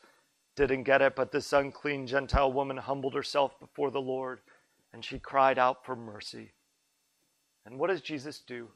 didn't 0.55 0.83
get 0.83 1.01
it, 1.01 1.15
but 1.15 1.31
this 1.31 1.53
unclean 1.53 2.07
Gentile 2.07 2.51
woman 2.51 2.77
humbled 2.77 3.13
herself 3.13 3.59
before 3.59 3.91
the 3.91 4.01
Lord 4.01 4.39
and 4.93 5.03
she 5.03 5.19
cried 5.19 5.59
out 5.59 5.85
for 5.85 5.95
mercy. 5.95 6.53
And 7.65 7.77
what 7.77 7.89
does 7.89 8.01
Jesus 8.01 8.39
do? 8.39 8.69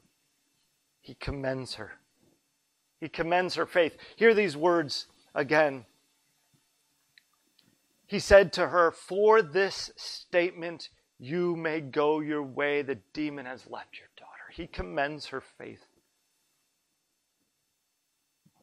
He 1.01 1.15
commends 1.15 1.75
her. 1.75 1.93
He 2.99 3.09
commends 3.09 3.55
her 3.55 3.65
faith. 3.65 3.97
Hear 4.15 4.33
these 4.33 4.55
words 4.55 5.07
again 5.35 5.85
he 8.07 8.19
said 8.19 8.53
to 8.53 8.67
her, 8.67 8.91
For 8.91 9.41
this 9.41 9.91
statement 9.95 10.89
you 11.19 11.55
may 11.55 11.81
go 11.81 12.19
your 12.19 12.43
way. 12.43 12.81
The 12.81 12.99
demon 13.13 13.45
has 13.45 13.67
left 13.69 13.97
your 13.97 14.09
daughter. 14.17 14.29
He 14.51 14.67
commends 14.67 15.27
her 15.27 15.41
faith. 15.41 15.85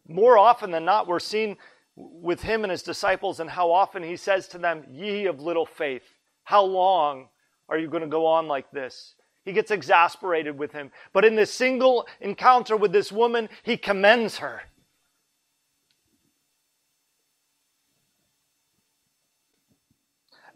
More 0.07 0.37
often 0.37 0.71
than 0.71 0.85
not, 0.85 1.07
we're 1.07 1.21
seen 1.21 1.57
with 1.97 2.43
him 2.43 2.65
and 2.65 2.71
his 2.71 2.83
disciples, 2.83 3.41
and 3.41 3.49
how 3.51 3.71
often 3.71 4.03
he 4.03 4.17
says 4.17 4.49
to 4.49 4.59
them, 4.59 4.85
Ye 4.91 5.27
of 5.27 5.41
little 5.41 5.67
faith, 5.67 6.03
how 6.45 6.65
long 6.65 7.29
are 7.69 7.79
you 7.79 7.89
going 7.89 8.03
to 8.03 8.09
go 8.09 8.27
on 8.27 8.49
like 8.49 8.71
this? 8.71 9.15
He 9.45 9.53
gets 9.53 9.71
exasperated 9.71 10.59
with 10.59 10.73
him. 10.73 10.91
But 11.13 11.25
in 11.25 11.35
this 11.35 11.53
single 11.53 12.07
encounter 12.21 12.77
with 12.77 12.93
this 12.93 13.11
woman, 13.11 13.49
he 13.63 13.77
commends 13.77 14.39
her. 14.39 14.63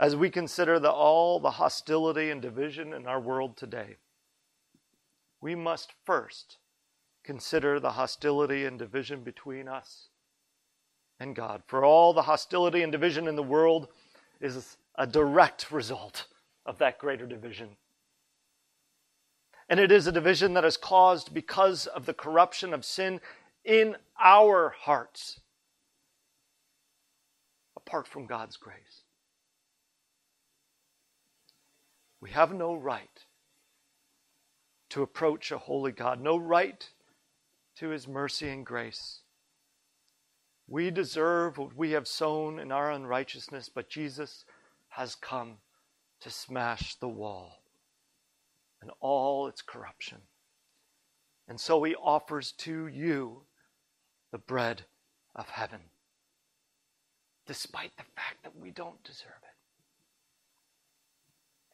As 0.04 0.14
we 0.14 0.28
consider 0.28 0.78
the, 0.78 0.90
all 0.90 1.40
the 1.40 1.52
hostility 1.52 2.28
and 2.28 2.42
division 2.42 2.92
in 2.92 3.06
our 3.06 3.18
world 3.18 3.56
today, 3.56 3.96
we 5.40 5.54
must 5.54 5.94
first 6.04 6.58
consider 7.24 7.80
the 7.80 7.92
hostility 7.92 8.66
and 8.66 8.78
division 8.78 9.22
between 9.22 9.66
us 9.66 10.10
and 11.18 11.34
God. 11.34 11.62
For 11.66 11.86
all 11.86 12.12
the 12.12 12.20
hostility 12.20 12.82
and 12.82 12.92
division 12.92 13.26
in 13.26 13.34
the 13.34 13.42
world 13.42 13.88
is 14.42 14.76
a 14.96 15.06
direct 15.06 15.72
result 15.72 16.26
of 16.66 16.76
that 16.76 16.98
greater 16.98 17.24
division. 17.24 17.70
And 19.70 19.80
it 19.80 19.90
is 19.90 20.06
a 20.06 20.12
division 20.12 20.52
that 20.52 20.66
is 20.66 20.76
caused 20.76 21.32
because 21.32 21.86
of 21.86 22.04
the 22.04 22.12
corruption 22.12 22.74
of 22.74 22.84
sin 22.84 23.22
in 23.64 23.96
our 24.22 24.74
hearts, 24.80 25.40
apart 27.74 28.06
from 28.06 28.26
God's 28.26 28.58
grace. 28.58 29.03
We 32.24 32.30
have 32.30 32.54
no 32.54 32.72
right 32.72 33.26
to 34.88 35.02
approach 35.02 35.52
a 35.52 35.58
holy 35.58 35.92
God, 35.92 36.22
no 36.22 36.38
right 36.38 36.88
to 37.76 37.90
his 37.90 38.08
mercy 38.08 38.48
and 38.48 38.64
grace. 38.64 39.20
We 40.66 40.90
deserve 40.90 41.58
what 41.58 41.76
we 41.76 41.90
have 41.90 42.08
sown 42.08 42.58
in 42.58 42.72
our 42.72 42.90
unrighteousness, 42.90 43.68
but 43.68 43.90
Jesus 43.90 44.46
has 44.88 45.14
come 45.14 45.58
to 46.20 46.30
smash 46.30 46.94
the 46.94 47.10
wall 47.10 47.60
and 48.80 48.90
all 49.00 49.46
its 49.46 49.60
corruption. 49.60 50.22
And 51.46 51.60
so 51.60 51.82
he 51.82 51.94
offers 51.94 52.52
to 52.52 52.86
you 52.86 53.42
the 54.32 54.38
bread 54.38 54.86
of 55.36 55.50
heaven, 55.50 55.80
despite 57.46 57.94
the 57.98 58.04
fact 58.16 58.44
that 58.44 58.56
we 58.56 58.70
don't 58.70 59.04
deserve 59.04 59.42
it. 59.42 59.43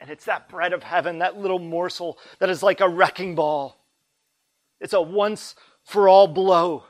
And 0.01 0.09
it's 0.11 0.25
that 0.25 0.49
bread 0.49 0.73
of 0.73 0.83
heaven, 0.83 1.19
that 1.19 1.39
little 1.39 1.59
morsel 1.59 2.19
that 2.39 2.49
is 2.49 2.63
like 2.63 2.81
a 2.81 2.89
wrecking 2.89 3.35
ball. 3.35 3.85
It's 4.81 4.95
a 4.95 5.03
once 5.03 5.55
for 5.85 6.09
all 6.09 6.27
blow. 6.27 6.85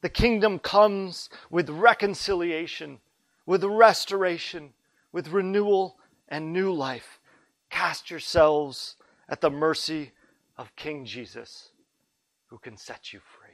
The 0.00 0.08
kingdom 0.08 0.58
comes 0.58 1.30
with 1.50 1.70
reconciliation, 1.70 2.98
with 3.46 3.62
restoration, 3.62 4.74
with 5.12 5.28
renewal 5.28 5.96
and 6.28 6.52
new 6.52 6.72
life. 6.72 7.20
Cast 7.70 8.10
yourselves 8.10 8.96
at 9.28 9.40
the 9.40 9.50
mercy 9.50 10.12
of 10.58 10.74
King 10.76 11.04
Jesus, 11.04 11.70
who 12.46 12.58
can 12.58 12.76
set 12.76 13.12
you 13.12 13.20
free. 13.20 13.44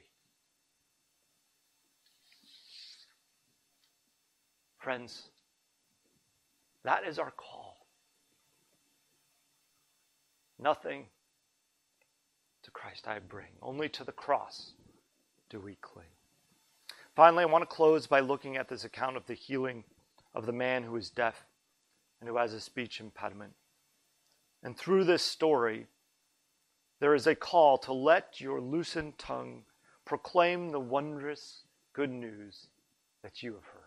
Friends, 4.79 5.29
that 6.85 7.05
is 7.05 7.19
our 7.19 7.31
call. 7.31 7.70
Nothing 10.63 11.07
to 12.63 12.71
Christ 12.71 13.09
I 13.09 13.19
bring, 13.19 13.49
only 13.63 13.89
to 13.91 14.05
the 14.05 14.13
cross 14.13 14.73
do 15.49 15.59
we 15.59 15.77
cling. 15.81 16.07
Finally, 17.17 17.43
I 17.43 17.47
want 17.47 17.63
to 17.63 17.75
close 17.75 18.07
by 18.07 18.21
looking 18.21 18.57
at 18.57 18.69
this 18.69 18.85
account 18.85 19.17
of 19.17 19.27
the 19.27 19.35
healing 19.35 19.85
of 20.35 20.47
the 20.47 20.53
man 20.53 20.83
who 20.83 20.97
is 20.97 21.11
deaf 21.11 21.47
and 22.21 22.29
who 22.29 22.37
has 22.37 22.53
a 22.53 22.61
speech 22.61 23.01
impediment. 23.01 23.53
And 24.63 24.77
through 24.77 25.05
this 25.05 25.23
story, 25.23 25.87
there 27.01 27.15
is 27.15 27.27
a 27.27 27.35
call 27.35 27.79
to 27.79 27.93
let 27.93 28.41
your 28.41 28.61
loosened 28.61 29.19
tongue 29.19 29.63
proclaim 30.05 30.71
the 30.71 30.81
wondrous 30.81 31.63
good 31.95 32.11
news 32.11 32.67
that 33.23 33.43
you 33.43 33.55
have 33.55 33.65
heard. 33.65 33.81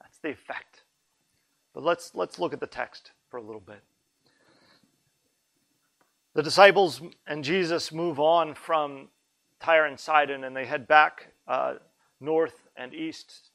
That's 0.00 0.18
the 0.18 0.30
effect. 0.30 0.84
But 1.74 1.82
let's, 1.82 2.14
let's 2.14 2.38
look 2.38 2.52
at 2.52 2.60
the 2.60 2.66
text 2.66 3.10
for 3.28 3.36
a 3.36 3.42
little 3.42 3.60
bit. 3.60 3.82
The 6.34 6.42
disciples 6.42 7.00
and 7.28 7.44
Jesus 7.44 7.92
move 7.92 8.18
on 8.18 8.54
from 8.54 9.06
Tyre 9.60 9.86
and 9.86 9.98
Sidon 9.98 10.42
and 10.42 10.56
they 10.56 10.66
head 10.66 10.88
back 10.88 11.28
uh, 11.46 11.74
north 12.20 12.66
and 12.76 12.92
east 12.92 13.50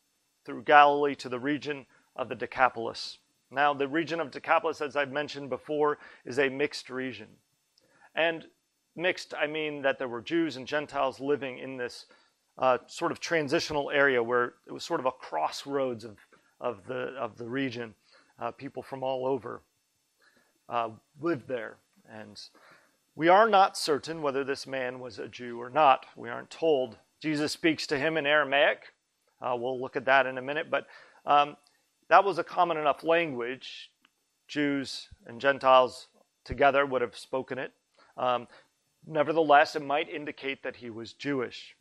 through 0.46 0.64
Galilee 0.64 1.16
to 1.16 1.28
the 1.28 1.40
region 1.40 1.86
of 2.16 2.30
the 2.30 2.36
Decapolis. 2.36 3.18
Now, 3.52 3.74
the 3.74 3.90
region 3.90 4.22
of 4.22 4.32
Decapolis, 4.32 4.80
as 4.80 4.96
I've 4.96 5.12
mentioned 5.12 5.50
before, 5.50 5.98
is 6.24 6.40
a 6.40 6.48
mixed 6.48 6.90
region. 6.90 7.28
And 8.16 8.46
mixed, 8.96 9.34
I 9.34 9.46
mean 9.46 9.82
that 9.82 9.98
there 9.98 10.08
were 10.08 10.22
Jews 10.22 10.56
and 10.56 10.66
Gentiles 10.66 11.20
living 11.20 11.60
in 11.60 11.76
this 11.76 12.06
uh, 12.58 12.78
sort 12.88 13.12
of 13.12 13.20
transitional 13.20 13.92
area 13.92 14.24
where 14.24 14.54
it 14.66 14.72
was 14.72 14.86
sort 14.86 15.02
of 15.02 15.06
a 15.06 15.12
crossroads 15.12 16.06
of, 16.06 16.18
of, 16.62 16.88
the, 16.88 17.14
of 17.20 17.38
the 17.38 17.50
region. 17.50 17.94
Uh, 18.40 18.52
people 18.52 18.82
from 18.82 19.04
all 19.04 19.26
over 19.26 19.64
uh, 20.70 20.88
lived 21.20 21.46
there. 21.46 21.76
And 22.12 22.42
we 23.16 23.28
are 23.28 23.50
not 23.50 23.78
certain 23.78 24.22
whether 24.22 24.44
this 24.44 24.66
man 24.66 25.00
was 25.00 25.20
a 25.20 25.28
Jew 25.28 25.62
or 25.62 25.70
not. 25.70 26.06
We 26.16 26.30
aren't 26.30 26.50
told. 26.50 26.98
Jesus 27.20 27.52
speaks 27.52 27.86
to 27.88 28.00
him 28.00 28.18
in 28.18 28.26
Aramaic. 28.26 28.94
Uh, 29.42 29.56
we'll 29.58 29.80
look 29.80 29.96
at 29.96 30.06
that 30.06 30.26
in 30.26 30.38
a 30.38 30.42
minute. 30.42 30.70
But 30.70 30.88
um, 31.26 31.58
that 32.08 32.24
was 32.24 32.40
a 32.40 32.44
common 32.44 32.78
enough 32.78 33.04
language. 33.04 33.92
Jews 34.48 35.10
and 35.28 35.40
Gentiles 35.40 36.08
together 36.44 36.86
would 36.86 37.02
have 37.02 37.18
spoken 37.18 37.60
it. 37.60 37.72
Um, 38.18 38.48
nevertheless, 39.06 39.76
it 39.76 39.84
might 39.84 40.10
indicate 40.10 40.64
that 40.64 40.78
he 40.78 40.90
was 40.90 41.14
Jewish. 41.14 41.76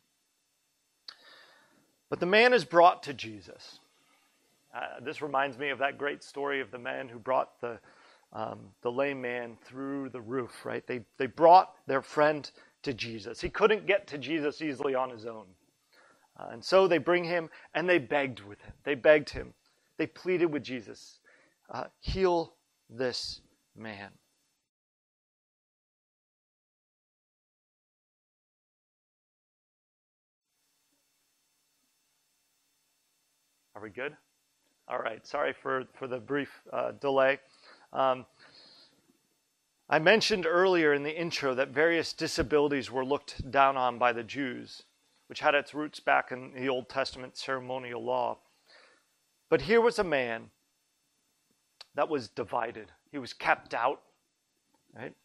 But 2.09 2.19
the 2.19 2.25
man 2.25 2.53
is 2.53 2.65
brought 2.65 3.03
to 3.03 3.13
Jesus. 3.13 3.79
Uh, 4.73 4.99
this 5.01 5.21
reminds 5.21 5.57
me 5.57 5.69
of 5.69 5.79
that 5.79 5.97
great 5.97 6.23
story 6.23 6.61
of 6.61 6.71
the 6.71 6.79
man 6.79 7.07
who 7.07 7.17
brought 7.17 7.59
the 7.61 7.79
um, 8.33 8.59
the 8.81 8.91
lame 8.91 9.21
man 9.21 9.57
through 9.63 10.09
the 10.09 10.21
roof, 10.21 10.65
right? 10.65 10.85
They, 10.85 11.01
they 11.17 11.25
brought 11.25 11.73
their 11.87 12.01
friend 12.01 12.49
to 12.83 12.93
Jesus. 12.93 13.41
He 13.41 13.49
couldn't 13.49 13.87
get 13.87 14.07
to 14.07 14.17
Jesus 14.17 14.61
easily 14.61 14.95
on 14.95 15.09
his 15.09 15.25
own. 15.25 15.45
Uh, 16.39 16.49
and 16.51 16.63
so 16.63 16.87
they 16.87 16.97
bring 16.97 17.23
him 17.23 17.49
and 17.73 17.89
they 17.89 17.97
begged 17.97 18.41
with 18.41 18.61
him. 18.61 18.73
They 18.83 18.95
begged 18.95 19.29
him. 19.31 19.53
They 19.97 20.07
pleaded 20.07 20.45
with 20.45 20.63
Jesus 20.63 21.19
uh, 21.69 21.85
heal 21.99 22.53
this 22.89 23.41
man. 23.75 24.09
Are 33.75 33.81
we 33.81 33.89
good? 33.89 34.15
All 34.87 34.99
right. 34.99 35.25
Sorry 35.25 35.53
for, 35.53 35.85
for 35.93 36.07
the 36.07 36.19
brief 36.19 36.49
uh, 36.73 36.91
delay. 36.99 37.39
Um, 37.91 38.25
I 39.89 39.97
mentioned 39.97 40.45
earlier 40.45 40.93
in 40.93 41.01
the 41.01 41.19
intro 41.19 41.55
that 41.55 41.69
various 41.69 42.13
disabilities 42.13 42.91
were 42.91 43.03
looked 43.03 43.49
down 43.49 43.75
on 43.75 43.97
by 43.97 44.13
the 44.13 44.23
Jews, 44.23 44.83
which 45.27 45.39
had 45.39 45.55
its 45.55 45.73
roots 45.73 45.99
back 45.99 46.31
in 46.31 46.53
the 46.53 46.69
Old 46.69 46.89
Testament 46.89 47.35
ceremonial 47.37 48.03
law. 48.03 48.37
But 49.49 49.61
here 49.61 49.81
was 49.81 49.97
a 49.97 50.03
man 50.03 50.51
that 51.95 52.07
was 52.07 52.29
divided. 52.29 52.91
He 53.11 53.17
was 53.17 53.33
kept 53.33 53.73
out, 53.73 54.01
right? 54.95 55.15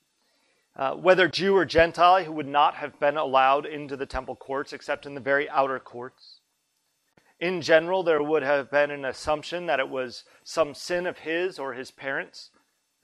Uh, 0.77 0.95
whether 0.95 1.29
Jew 1.29 1.55
or 1.55 1.67
Gentile, 1.67 2.25
who 2.25 2.33
would 2.33 2.49
not 2.49 2.75
have 2.77 2.99
been 2.99 3.19
allowed 3.19 3.67
into 3.67 3.97
the 3.97 4.07
temple 4.07 4.35
courts 4.35 4.73
except 4.73 5.05
in 5.05 5.15
the 5.15 5.21
very 5.21 5.49
outer 5.51 5.79
courts. 5.79 6.41
In 7.39 7.61
general, 7.61 8.03
there 8.03 8.23
would 8.23 8.43
have 8.43 8.71
been 8.71 8.91
an 8.91 9.05
assumption 9.05 9.67
that 9.67 9.79
it 9.79 9.91
was 9.91 10.25
some 10.43 10.73
sin 10.73 11.07
of 11.07 11.19
his 11.19 11.59
or 11.59 11.75
his 11.75 11.91
parents 11.91 12.51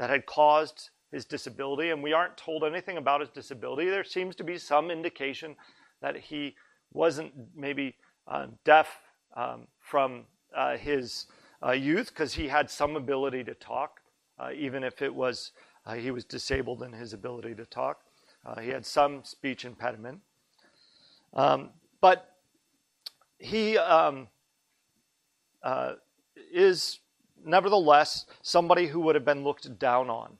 that 0.01 0.09
had 0.09 0.25
caused 0.25 0.89
his 1.13 1.27
disability, 1.27 1.91
and 1.91 2.03
we 2.03 2.15
aren't 2.15 2.35
told 2.39 2.65
anything 2.65 2.97
about 2.97 3.21
his 3.21 3.29
disability. 3.29 3.91
There 3.91 4.03
seems 4.03 4.35
to 4.37 4.45
be 4.45 4.57
some 4.57 4.91
indication 4.91 5.57
that 6.01 6.17
he 6.17 6.55
wasn't 6.95 7.35
maybe 7.55 7.97
uh, 8.27 8.47
deaf 8.65 8.99
um, 9.37 9.67
from 9.79 10.23
uh, 10.57 10.79
his 10.79 11.27
uh, 11.63 11.73
youth 11.73 12.09
because 12.09 12.33
he 12.33 12.49
had 12.49 12.71
some 12.71 12.97
ability 12.97 13.45
to 13.45 13.53
talk, 13.53 14.01
uh, 14.39 14.49
even 14.57 14.85
if 14.85 15.03
it 15.03 15.15
was 15.15 15.53
uh, 15.85 15.93
he 15.93 16.11
was 16.11 16.25
disabled 16.25 16.83
in 16.83 16.95
his 16.95 17.13
ability 17.13 17.55
to 17.57 17.67
talk. 17.67 18.01
Uh, 18.47 18.59
he 18.59 18.71
had 18.71 18.87
some 18.87 19.23
speech 19.23 19.67
impediment, 19.67 20.19
um, 21.35 21.69
but 22.01 22.37
he 23.39 23.77
um, 23.77 24.29
is 26.51 27.01
nevertheless 27.44 28.26
somebody 28.42 28.87
who 28.87 29.00
would 29.00 29.14
have 29.14 29.24
been 29.24 29.44
looked 29.44 29.79
down 29.79 30.11
on. 30.11 30.38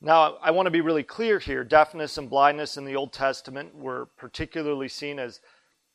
Now, 0.00 0.36
I 0.40 0.52
want 0.52 0.66
to 0.66 0.70
be 0.70 0.80
really 0.80 1.02
clear 1.02 1.38
here. 1.38 1.64
Deafness 1.64 2.18
and 2.18 2.30
blindness 2.30 2.76
in 2.76 2.84
the 2.84 2.94
Old 2.94 3.12
Testament 3.12 3.74
were 3.74 4.06
particularly 4.16 4.88
seen 4.88 5.18
as, 5.18 5.40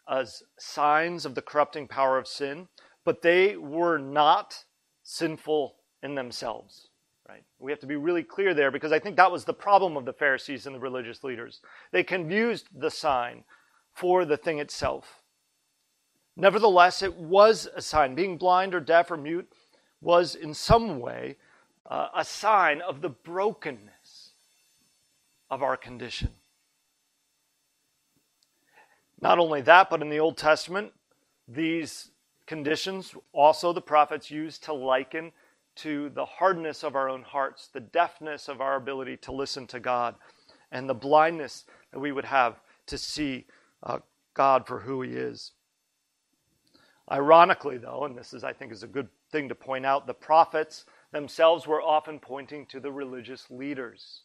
as 0.10 0.44
signs 0.58 1.26
of 1.26 1.36
the 1.36 1.42
corrupting 1.42 1.88
power 1.88 2.18
of 2.18 2.28
sin, 2.28 2.68
but 3.06 3.22
they 3.22 3.56
were 3.56 3.98
not 3.98 4.66
sinful 5.04 5.76
in 6.02 6.16
themselves. 6.16 6.90
Right? 7.30 7.44
We 7.60 7.72
have 7.72 7.80
to 7.80 7.88
be 7.88 7.96
really 7.96 8.24
clear 8.24 8.54
there 8.54 8.72
because 8.72 8.92
I 8.92 9.00
think 9.00 9.16
that 9.16 9.32
was 9.32 9.46
the 9.46 9.54
problem 9.54 9.96
of 9.96 10.04
the 10.04 10.12
Pharisees 10.12 10.66
and 10.66 10.76
the 10.76 10.80
religious 10.80 11.24
leaders. 11.24 11.62
They 11.92 12.04
confused 12.04 12.68
the 12.76 12.92
sign 12.92 13.46
for 13.94 14.26
the 14.26 14.38
thing 14.38 14.60
itself. 14.60 15.22
Nevertheless, 16.36 17.02
it 17.02 17.16
was 17.16 17.68
a 17.76 17.82
sign. 17.82 18.16
Being 18.16 18.38
blind 18.38 18.74
or 18.74 18.80
deaf 18.80 19.12
or 19.12 19.18
mute 19.18 19.52
was 20.02 20.36
in 20.36 20.54
some 20.54 21.00
way 21.00 21.38
uh, 21.86 22.08
a 22.16 22.26
sign 22.26 22.82
of 22.82 23.02
the 23.02 23.10
brokenness 23.10 24.32
of 25.50 25.62
our 25.62 25.78
condition. 25.78 26.30
Not 29.22 29.40
only 29.40 29.62
that, 29.62 29.90
but 29.90 30.02
in 30.02 30.10
the 30.10 30.20
Old 30.20 30.38
Testament, 30.38 30.92
these 31.48 32.10
conditions 32.46 33.16
also 33.32 33.72
the 33.72 33.82
prophets 33.82 34.30
used 34.32 34.64
to 34.64 34.74
liken 34.74 35.32
to 35.76 36.10
the 36.10 36.26
hardness 36.26 36.84
of 36.84 36.96
our 36.96 37.10
own 37.10 37.22
hearts, 37.24 37.70
the 37.72 37.80
deafness 37.80 38.48
of 38.48 38.62
our 38.62 38.76
ability 38.76 39.18
to 39.18 39.32
listen 39.32 39.66
to 39.68 39.80
God, 39.80 40.16
and 40.72 40.90
the 40.90 40.94
blindness 40.94 41.66
that 41.92 42.00
we 42.00 42.12
would 42.12 42.26
have 42.26 42.60
to 42.88 42.98
see 42.98 43.46
uh, 43.84 44.00
God 44.34 44.68
for 44.68 44.80
who 44.80 45.02
He 45.02 45.12
is. 45.12 45.52
Ironically, 47.12 47.78
though, 47.78 48.06
and 48.06 48.18
this 48.18 48.34
is, 48.34 48.44
I 48.44 48.54
think, 48.54 48.72
is 48.72 48.84
a 48.84 48.88
good 48.88 49.10
thing 49.32 49.50
to 49.50 49.56
point 49.56 49.86
out, 49.86 50.08
the 50.08 50.14
prophets 50.14 50.86
themselves 51.12 51.68
were 51.68 51.82
often 51.82 52.20
pointing 52.20 52.66
to 52.68 52.80
the 52.80 52.92
religious 52.92 53.52
leaders, 53.52 54.22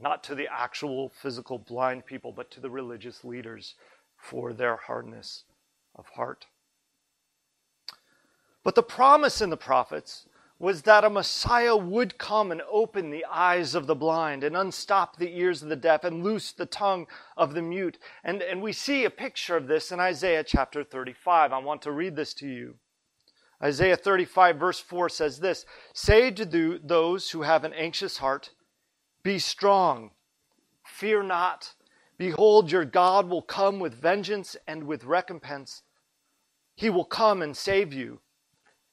not 0.00 0.24
to 0.24 0.34
the 0.34 0.48
actual 0.52 1.08
physical 1.08 1.58
blind 1.58 2.04
people, 2.04 2.32
but 2.32 2.50
to 2.50 2.60
the 2.60 2.70
religious 2.70 3.24
leaders 3.24 3.74
for 4.16 4.52
their 4.52 4.76
hardness 4.76 5.44
of 5.94 6.06
heart. 6.08 6.46
But 8.64 8.74
the 8.74 8.82
promise 8.82 9.40
in 9.40 9.50
the 9.50 9.56
prophets 9.56 10.26
was 10.58 10.82
that 10.82 11.04
a 11.04 11.10
Messiah 11.10 11.76
would 11.76 12.16
come 12.16 12.50
and 12.50 12.62
open 12.70 13.10
the 13.10 13.26
eyes 13.30 13.74
of 13.74 13.86
the 13.86 13.94
blind 13.94 14.42
and 14.42 14.56
unstop 14.56 15.16
the 15.16 15.38
ears 15.38 15.62
of 15.62 15.68
the 15.68 15.76
deaf 15.76 16.02
and 16.02 16.24
loose 16.24 16.52
the 16.52 16.64
tongue 16.64 17.06
of 17.36 17.52
the 17.52 17.60
mute. 17.60 17.98
And, 18.24 18.40
and 18.40 18.62
we 18.62 18.72
see 18.72 19.04
a 19.04 19.10
picture 19.10 19.56
of 19.56 19.66
this 19.66 19.92
in 19.92 20.00
Isaiah 20.00 20.44
chapter 20.44 20.82
35. 20.82 21.52
I 21.52 21.58
want 21.58 21.82
to 21.82 21.92
read 21.92 22.16
this 22.16 22.32
to 22.34 22.48
you. 22.48 22.76
Isaiah 23.62 23.96
35, 23.96 24.56
verse 24.56 24.80
4 24.80 25.08
says 25.10 25.40
this 25.40 25.66
Say 25.92 26.30
to 26.30 26.80
those 26.82 27.30
who 27.30 27.42
have 27.42 27.64
an 27.64 27.74
anxious 27.74 28.18
heart, 28.18 28.50
Be 29.22 29.38
strong, 29.38 30.10
fear 30.84 31.22
not. 31.22 31.74
Behold, 32.18 32.72
your 32.72 32.86
God 32.86 33.28
will 33.28 33.42
come 33.42 33.78
with 33.78 33.94
vengeance 33.94 34.56
and 34.66 34.84
with 34.84 35.04
recompense. 35.04 35.82
He 36.74 36.88
will 36.88 37.04
come 37.04 37.42
and 37.42 37.54
save 37.54 37.92
you. 37.92 38.20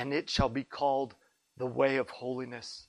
and 0.00 0.14
it 0.14 0.30
shall 0.30 0.48
be 0.48 0.64
called 0.64 1.14
the 1.58 1.66
way 1.66 1.98
of 1.98 2.08
holiness. 2.08 2.86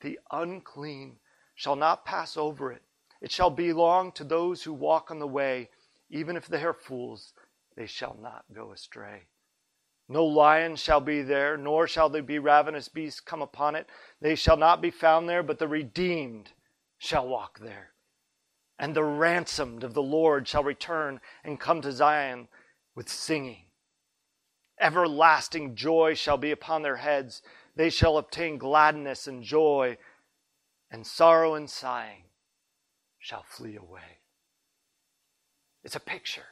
The 0.00 0.18
unclean 0.30 1.18
shall 1.54 1.76
not 1.76 2.06
pass 2.06 2.34
over 2.34 2.72
it. 2.72 2.80
It 3.20 3.30
shall 3.30 3.50
belong 3.50 4.12
to 4.12 4.24
those 4.24 4.62
who 4.62 4.72
walk 4.72 5.10
on 5.10 5.18
the 5.18 5.26
way. 5.26 5.68
Even 6.08 6.38
if 6.38 6.46
they 6.46 6.62
are 6.64 6.72
fools, 6.72 7.34
they 7.76 7.84
shall 7.84 8.16
not 8.22 8.46
go 8.54 8.72
astray. 8.72 9.24
No 10.08 10.24
lion 10.24 10.76
shall 10.76 11.02
be 11.02 11.20
there, 11.20 11.58
nor 11.58 11.86
shall 11.86 12.08
there 12.08 12.22
be 12.22 12.38
ravenous 12.38 12.88
beasts 12.88 13.20
come 13.20 13.42
upon 13.42 13.76
it. 13.76 13.90
They 14.22 14.34
shall 14.34 14.56
not 14.56 14.80
be 14.80 14.90
found 14.90 15.28
there, 15.28 15.42
but 15.42 15.58
the 15.58 15.68
redeemed 15.68 16.52
shall 16.96 17.28
walk 17.28 17.58
there. 17.58 17.90
And 18.78 18.96
the 18.96 19.04
ransomed 19.04 19.84
of 19.84 19.92
the 19.92 20.02
Lord 20.02 20.48
shall 20.48 20.64
return 20.64 21.20
and 21.44 21.60
come 21.60 21.82
to 21.82 21.92
Zion 21.92 22.48
with 22.94 23.10
singing. 23.10 23.66
Everlasting 24.80 25.74
joy 25.74 26.14
shall 26.14 26.38
be 26.38 26.50
upon 26.50 26.82
their 26.82 26.96
heads. 26.96 27.42
They 27.76 27.90
shall 27.90 28.18
obtain 28.18 28.58
gladness 28.58 29.26
and 29.26 29.42
joy, 29.42 29.98
and 30.90 31.06
sorrow 31.06 31.54
and 31.54 31.68
sighing 31.68 32.24
shall 33.18 33.44
flee 33.46 33.76
away. 33.76 34.18
It's 35.84 35.96
a 35.96 36.00
picture. 36.00 36.46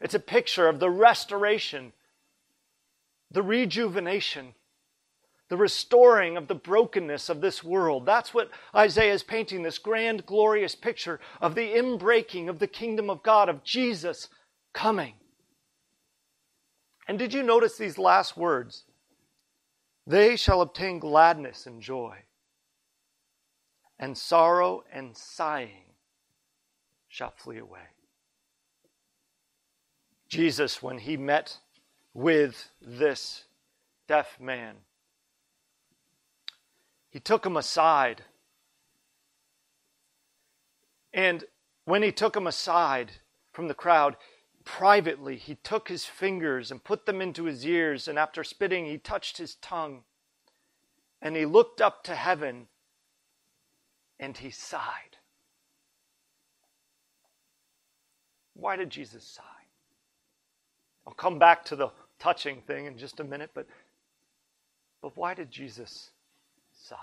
It's 0.00 0.14
a 0.14 0.20
picture 0.20 0.68
of 0.68 0.78
the 0.78 0.90
restoration, 0.90 1.92
the 3.30 3.42
rejuvenation, 3.42 4.54
the 5.48 5.56
restoring 5.56 6.36
of 6.36 6.48
the 6.48 6.54
brokenness 6.54 7.28
of 7.28 7.40
this 7.40 7.62
world. 7.62 8.06
That's 8.06 8.34
what 8.34 8.50
Isaiah 8.74 9.14
is 9.14 9.22
painting 9.22 9.62
this 9.62 9.78
grand, 9.78 10.26
glorious 10.26 10.74
picture 10.74 11.20
of 11.40 11.54
the 11.54 11.68
inbreaking 11.74 12.48
of 12.48 12.58
the 12.58 12.66
kingdom 12.66 13.10
of 13.10 13.22
God, 13.22 13.48
of 13.48 13.62
Jesus 13.62 14.28
coming. 14.72 15.14
And 17.06 17.18
did 17.18 17.32
you 17.32 17.42
notice 17.42 17.76
these 17.76 17.98
last 17.98 18.36
words? 18.36 18.84
They 20.06 20.36
shall 20.36 20.60
obtain 20.60 20.98
gladness 20.98 21.66
and 21.66 21.80
joy, 21.80 22.16
and 23.98 24.16
sorrow 24.16 24.84
and 24.92 25.16
sighing 25.16 25.94
shall 27.08 27.32
flee 27.36 27.58
away. 27.58 27.80
Jesus, 30.28 30.82
when 30.82 30.98
he 30.98 31.16
met 31.16 31.58
with 32.14 32.70
this 32.80 33.44
deaf 34.08 34.38
man, 34.40 34.76
he 37.10 37.20
took 37.20 37.46
him 37.46 37.56
aside. 37.56 38.22
And 41.12 41.44
when 41.84 42.02
he 42.02 42.12
took 42.12 42.36
him 42.36 42.46
aside 42.46 43.12
from 43.52 43.68
the 43.68 43.74
crowd, 43.74 44.16
privately, 44.66 45.36
he 45.36 45.54
took 45.54 45.88
his 45.88 46.04
fingers 46.04 46.70
and 46.70 46.84
put 46.84 47.06
them 47.06 47.22
into 47.22 47.44
his 47.44 47.64
ears, 47.64 48.06
and 48.06 48.18
after 48.18 48.44
spitting, 48.44 48.84
he 48.84 48.98
touched 48.98 49.38
his 49.38 49.54
tongue. 49.54 50.02
And 51.22 51.34
he 51.34 51.46
looked 51.46 51.80
up 51.80 52.04
to 52.04 52.14
heaven 52.14 52.66
and 54.20 54.36
he 54.36 54.50
sighed. 54.50 55.16
Why 58.52 58.76
did 58.76 58.90
Jesus 58.90 59.24
sigh? 59.24 59.42
I'll 61.06 61.14
come 61.14 61.38
back 61.38 61.64
to 61.66 61.76
the 61.76 61.90
touching 62.18 62.60
thing 62.62 62.86
in 62.86 62.98
just 62.98 63.20
a 63.20 63.24
minute, 63.24 63.50
but, 63.54 63.66
but 65.00 65.16
why 65.16 65.32
did 65.34 65.50
Jesus 65.50 66.10
sigh? 66.72 66.96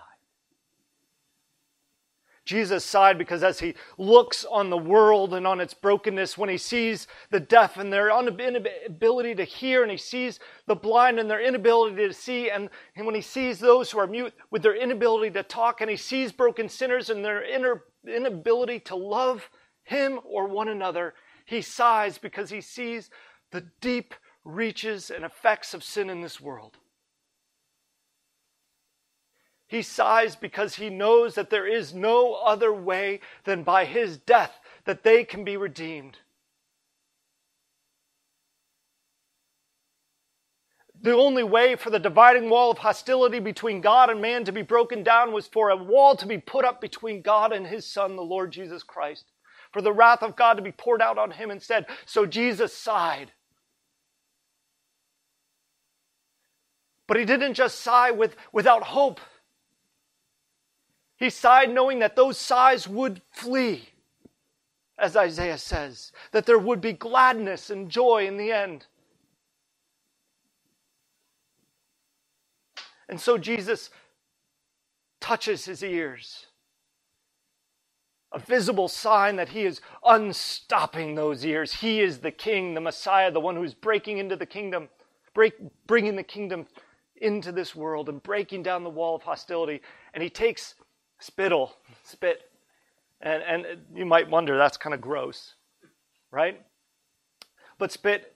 Jesus 2.46 2.84
sighed 2.84 3.18
because 3.18 3.42
as 3.42 3.60
he 3.60 3.74
looks 3.98 4.44
on 4.44 4.70
the 4.70 4.78
world 4.78 5.34
and 5.34 5.48
on 5.48 5.62
its 5.62 5.74
brokenness, 5.74 6.38
when 6.38 6.50
he 6.50 6.58
sees 6.58 7.08
the 7.30 7.40
deaf 7.40 7.78
and 7.78 7.92
their 7.92 8.10
inability 8.10 9.34
to 9.36 9.44
hear, 9.44 9.82
and 9.82 9.92
he 9.92 9.98
sees 9.98 10.40
the 10.68 10.76
blind 10.76 11.20
and 11.20 11.30
their 11.30 11.42
inability 11.42 11.96
to 11.96 12.14
see, 12.14 12.50
and, 12.50 12.70
and 12.96 13.06
when 13.06 13.16
he 13.16 13.22
sees 13.22 13.60
those 13.60 13.90
who 13.92 14.00
are 14.00 14.08
mute 14.08 14.34
with 14.52 14.62
their 14.62 14.76
inability 14.76 15.32
to 15.32 15.44
talk, 15.44 15.80
and 15.80 15.90
he 15.90 15.96
sees 15.96 16.34
broken 16.34 16.68
sinners 16.68 17.10
and 17.10 17.24
their 17.24 17.44
inability 18.06 18.80
to 18.82 18.96
love 18.96 19.50
him 19.84 20.20
or 20.26 20.48
one 20.48 20.68
another, 20.68 21.14
he 21.46 21.62
sighs 21.62 22.18
because 22.18 22.50
he 22.50 22.62
sees 22.62 23.10
the 23.52 23.66
deep 23.80 24.14
reaches 24.44 25.10
and 25.10 25.24
effects 25.24 25.74
of 25.74 25.84
sin 25.84 26.10
in 26.10 26.22
this 26.22 26.42
world. 26.42 26.78
He 29.74 29.82
sighs 29.82 30.36
because 30.36 30.76
he 30.76 30.92
knows 30.92 31.34
that 31.34 31.50
there 31.50 31.66
is 31.66 31.96
no 31.96 32.36
other 32.36 32.72
way 32.72 33.22
than 33.44 33.64
by 33.64 33.86
his 33.86 34.20
death 34.20 34.60
that 34.86 35.02
they 35.02 35.24
can 35.24 35.44
be 35.44 35.58
redeemed. 35.58 36.20
The 41.02 41.16
only 41.16 41.44
way 41.44 41.76
for 41.76 41.90
the 41.90 41.98
dividing 41.98 42.52
wall 42.52 42.70
of 42.70 42.78
hostility 42.78 43.40
between 43.40 43.82
God 43.82 44.12
and 44.12 44.22
man 44.22 44.44
to 44.44 44.52
be 44.52 44.62
broken 44.62 45.02
down 45.02 45.32
was 45.32 45.48
for 45.48 45.72
a 45.72 45.76
wall 45.76 46.16
to 46.18 46.28
be 46.28 46.38
put 46.38 46.66
up 46.66 46.80
between 46.80 47.24
God 47.24 47.52
and 47.52 47.66
his 47.66 47.88
Son, 47.88 48.16
the 48.16 48.22
Lord 48.22 48.52
Jesus 48.52 48.84
Christ. 48.84 49.26
For 49.72 49.82
the 49.82 49.92
wrath 49.92 50.22
of 50.22 50.36
God 50.36 50.54
to 50.58 50.62
be 50.62 50.72
poured 50.72 51.02
out 51.02 51.18
on 51.18 51.32
him 51.32 51.50
instead. 51.50 51.88
So 52.06 52.28
Jesus 52.28 52.78
sighed. 52.78 53.32
But 57.08 57.18
he 57.18 57.26
didn't 57.26 57.56
just 57.56 57.80
sigh 57.80 58.12
with, 58.12 58.36
without 58.52 58.84
hope. 58.84 59.20
He 61.24 61.30
sighed 61.30 61.74
knowing 61.74 62.00
that 62.00 62.18
those 62.18 62.38
sighs 62.38 62.86
would 62.86 63.22
flee, 63.32 63.88
as 65.00 65.16
Isaiah 65.16 65.58
says, 65.58 66.12
that 66.34 66.46
there 66.46 66.60
would 66.60 66.82
be 66.82 66.92
gladness 66.92 67.70
and 67.70 67.90
joy 67.90 68.28
in 68.28 68.36
the 68.36 68.52
end. 68.52 68.88
And 73.08 73.22
so 73.22 73.38
Jesus 73.38 73.90
touches 75.22 75.64
his 75.64 75.82
ears. 75.82 76.48
A 78.34 78.40
visible 78.40 78.90
sign 78.90 79.38
that 79.38 79.48
he 79.48 79.64
is 79.64 79.80
unstopping 80.04 81.16
those 81.16 81.46
ears. 81.46 81.76
He 81.76 82.02
is 82.02 82.20
the 82.20 82.32
king, 82.32 82.74
the 82.74 82.82
Messiah, 82.82 83.32
the 83.32 83.40
one 83.40 83.56
who's 83.56 83.74
breaking 83.74 84.18
into 84.18 84.36
the 84.36 84.46
kingdom, 84.46 84.90
break, 85.34 85.54
bringing 85.88 86.18
the 86.18 86.24
kingdom 86.24 86.68
into 87.16 87.54
this 87.54 87.74
world 87.74 88.10
and 88.10 88.22
breaking 88.22 88.62
down 88.64 88.84
the 88.84 88.90
wall 88.90 89.16
of 89.16 89.22
hostility. 89.22 89.82
And 90.14 90.22
he 90.22 90.30
takes 90.30 90.76
spittle, 91.24 91.74
spit. 92.04 92.50
And, 93.22 93.42
and 93.44 93.66
you 93.96 94.06
might 94.06 94.30
wonder, 94.30 94.58
that's 94.58 94.78
kind 94.78 94.94
of 94.94 95.00
gross, 95.00 95.54
right? 96.32 96.62
But 97.78 97.92
spit, 97.92 98.36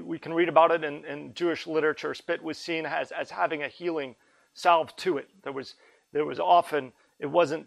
we 0.00 0.18
can 0.18 0.34
read 0.34 0.48
about 0.48 0.70
it 0.70 0.84
in, 0.84 1.04
in 1.06 1.32
Jewish 1.34 1.66
literature. 1.66 2.14
Spit 2.14 2.42
was 2.42 2.58
seen 2.58 2.84
as, 2.84 3.10
as 3.10 3.30
having 3.30 3.62
a 3.62 3.68
healing 3.68 4.14
salve 4.52 4.94
to 4.96 5.16
it. 5.16 5.28
There 5.42 5.52
was, 5.52 5.74
there 6.12 6.26
was 6.26 6.38
often, 6.38 6.92
it 7.18 7.26
wasn't 7.26 7.66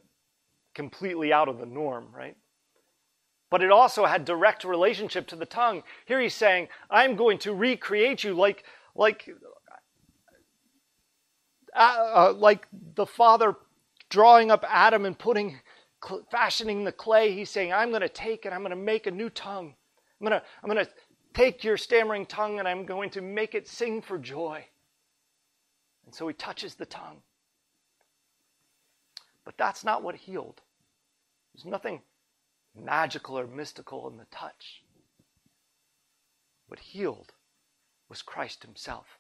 completely 0.76 1.34
out 1.34 1.50
of 1.50 1.58
the 1.58 1.65
norm, 1.65 2.08
right? 2.15 2.38
But 3.50 3.63
it 3.63 3.71
also 3.71 4.06
had 4.06 4.24
direct 4.24 4.63
relationship 4.63 5.28
to 5.28 5.36
the 5.36 5.45
tongue. 5.45 5.84
Here 6.06 6.21
he's 6.21 6.36
saying, 6.36 6.67
I'm 6.89 7.15
going 7.15 7.39
to 7.39 7.54
recreate 7.54 8.24
you 8.24 8.34
like, 8.34 8.63
like, 8.95 9.28
uh, 11.76 11.80
uh, 11.80 12.34
like 12.38 12.68
the 12.95 13.05
Father 13.05 13.55
drawing 14.12 14.51
up 14.51 14.64
Adam 14.68 15.05
and 15.05 15.18
putting, 15.18 15.59
fashioning 16.30 16.84
the 16.84 16.91
clay, 16.91 17.32
he's 17.34 17.49
saying, 17.49 17.74
I'm 17.74 17.89
going 17.89 18.01
to 18.01 18.09
take 18.09 18.45
and 18.45 18.53
I'm 18.53 18.62
going 18.62 18.70
to 18.70 18.76
make 18.76 19.07
a 19.07 19.12
new 19.12 19.32
tongue. 19.32 19.74
I'm 20.20 20.28
going 20.28 20.39
to, 20.39 20.45
I'm 20.62 20.70
going 20.70 20.86
to 20.86 20.91
take 21.34 21.64
your 21.64 21.78
stammering 21.78 22.28
tongue 22.28 22.59
and 22.59 22.68
I'm 22.68 22.86
going 22.86 23.09
to 23.12 23.22
make 23.22 23.55
it 23.55 23.68
sing 23.68 24.01
for 24.01 24.20
joy. 24.20 24.64
And 26.05 26.14
so 26.14 26.28
he 26.28 26.34
touches 26.36 26.76
the 26.76 26.86
tongue. 26.86 27.22
But 29.45 29.57
that's 29.57 29.84
not 29.84 30.03
what 30.03 30.16
healed. 30.16 30.62
There's 31.53 31.66
nothing 31.66 32.01
magical 32.76 33.39
or 33.39 33.47
mystical 33.47 34.07
in 34.09 34.18
the 34.18 34.26
touch. 34.30 34.84
What 36.68 36.80
healed 36.80 37.34
was 38.09 38.22
Christ 38.22 38.64
himself. 38.64 39.20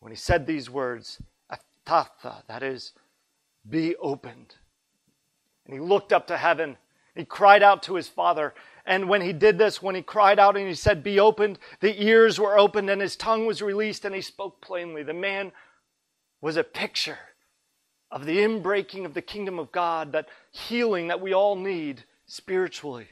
When 0.00 0.12
he 0.12 0.16
said 0.16 0.46
these 0.46 0.68
words, 0.68 1.22
Ephphatha, 1.50 2.46
that 2.48 2.62
is, 2.62 2.92
be 3.68 3.96
opened. 3.96 4.56
And 5.66 5.74
he 5.74 5.80
looked 5.80 6.12
up 6.12 6.26
to 6.28 6.36
heaven 6.36 6.76
He 7.14 7.24
cried 7.24 7.62
out 7.62 7.82
to 7.84 7.94
his 7.94 8.08
father. 8.08 8.54
And 8.86 9.08
when 9.08 9.20
he 9.20 9.32
did 9.32 9.58
this, 9.58 9.82
when 9.82 9.94
he 9.94 10.02
cried 10.02 10.38
out 10.38 10.56
and 10.56 10.66
he 10.66 10.74
said, 10.74 11.02
Be 11.02 11.20
opened, 11.20 11.58
the 11.80 12.02
ears 12.02 12.38
were 12.38 12.58
opened 12.58 12.88
and 12.88 13.00
his 13.00 13.16
tongue 13.16 13.46
was 13.46 13.62
released 13.62 14.04
and 14.04 14.14
he 14.14 14.20
spoke 14.20 14.60
plainly. 14.60 15.02
The 15.02 15.12
man 15.12 15.52
was 16.40 16.56
a 16.56 16.64
picture 16.64 17.18
of 18.10 18.26
the 18.26 18.38
inbreaking 18.38 19.04
of 19.04 19.14
the 19.14 19.22
kingdom 19.22 19.58
of 19.58 19.70
God, 19.70 20.12
that 20.12 20.28
healing 20.50 21.08
that 21.08 21.20
we 21.20 21.32
all 21.32 21.54
need 21.54 22.04
spiritually. 22.26 23.08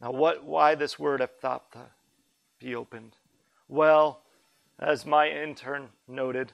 Now, 0.00 0.10
what, 0.10 0.44
why 0.44 0.74
this 0.74 0.98
word 0.98 1.20
ephphatha, 1.20 1.86
be 2.58 2.74
opened? 2.74 3.16
Well, 3.68 4.22
as 4.78 5.06
my 5.06 5.28
intern 5.28 5.88
noted, 6.08 6.52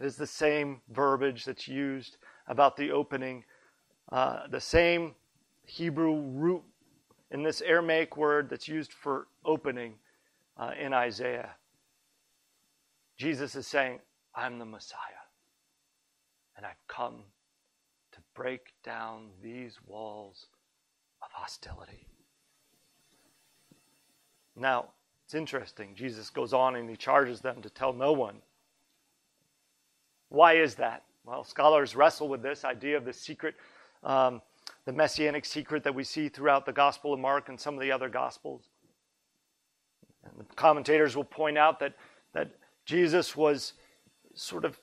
it 0.00 0.06
is 0.06 0.16
the 0.16 0.26
same 0.26 0.80
verbiage 0.90 1.44
that's 1.44 1.68
used 1.68 2.16
about 2.46 2.76
the 2.76 2.90
opening, 2.90 3.44
uh, 4.10 4.46
the 4.50 4.60
same 4.60 5.14
Hebrew 5.64 6.20
root 6.20 6.62
in 7.30 7.42
this 7.42 7.60
Aramaic 7.60 8.16
word 8.16 8.48
that's 8.48 8.66
used 8.66 8.92
for 8.92 9.28
opening 9.44 9.94
uh, 10.56 10.72
in 10.80 10.92
Isaiah. 10.92 11.50
Jesus 13.16 13.54
is 13.54 13.66
saying, 13.66 14.00
I'm 14.34 14.58
the 14.58 14.64
Messiah, 14.64 14.98
and 16.56 16.64
I've 16.64 16.86
come 16.88 17.24
to 18.12 18.20
break 18.34 18.72
down 18.82 19.28
these 19.42 19.78
walls 19.86 20.46
of 21.22 21.28
hostility. 21.30 22.06
Now, 24.56 24.86
it's 25.24 25.34
interesting. 25.34 25.94
Jesus 25.94 26.30
goes 26.30 26.52
on 26.52 26.76
and 26.76 26.88
he 26.88 26.96
charges 26.96 27.40
them 27.40 27.62
to 27.62 27.70
tell 27.70 27.92
no 27.92 28.12
one. 28.12 28.42
Why 30.30 30.54
is 30.54 30.76
that? 30.76 31.02
Well, 31.24 31.44
scholars 31.44 31.94
wrestle 31.94 32.28
with 32.28 32.42
this 32.42 32.64
idea 32.64 32.96
of 32.96 33.04
the 33.04 33.12
secret, 33.12 33.54
um, 34.02 34.40
the 34.86 34.92
messianic 34.92 35.44
secret 35.44 35.84
that 35.84 35.94
we 35.94 36.04
see 36.04 36.28
throughout 36.28 36.64
the 36.64 36.72
Gospel 36.72 37.12
of 37.12 37.20
Mark 37.20 37.48
and 37.48 37.60
some 37.60 37.74
of 37.74 37.80
the 37.80 37.92
other 37.92 38.08
Gospels. 38.08 38.62
And 40.24 40.32
the 40.38 40.54
commentators 40.54 41.16
will 41.16 41.24
point 41.24 41.58
out 41.58 41.80
that, 41.80 41.94
that 42.32 42.52
Jesus 42.86 43.36
was 43.36 43.74
sort 44.34 44.64
of 44.64 44.78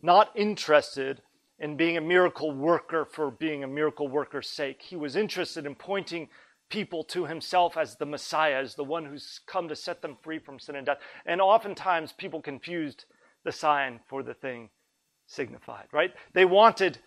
not 0.00 0.30
interested 0.34 1.20
in 1.58 1.76
being 1.76 1.96
a 1.96 2.00
miracle 2.00 2.52
worker 2.52 3.04
for 3.04 3.30
being 3.30 3.64
a 3.64 3.68
miracle 3.68 4.08
worker's 4.08 4.48
sake. 4.48 4.80
He 4.82 4.96
was 4.96 5.16
interested 5.16 5.66
in 5.66 5.74
pointing 5.74 6.28
people 6.68 7.04
to 7.04 7.26
himself 7.26 7.76
as 7.76 7.96
the 7.96 8.06
Messiah, 8.06 8.60
as 8.60 8.74
the 8.74 8.84
one 8.84 9.04
who's 9.04 9.40
come 9.46 9.68
to 9.68 9.76
set 9.76 10.02
them 10.02 10.16
free 10.22 10.38
from 10.38 10.58
sin 10.58 10.76
and 10.76 10.86
death. 10.86 10.98
And 11.26 11.40
oftentimes 11.40 12.12
people 12.12 12.40
confused 12.40 13.06
the 13.44 13.52
sign 13.52 14.00
for 14.08 14.22
the 14.22 14.34
thing 14.34 14.70
signified, 15.26 15.86
right? 15.92 16.12
They 16.32 16.44
wanted 16.44 16.98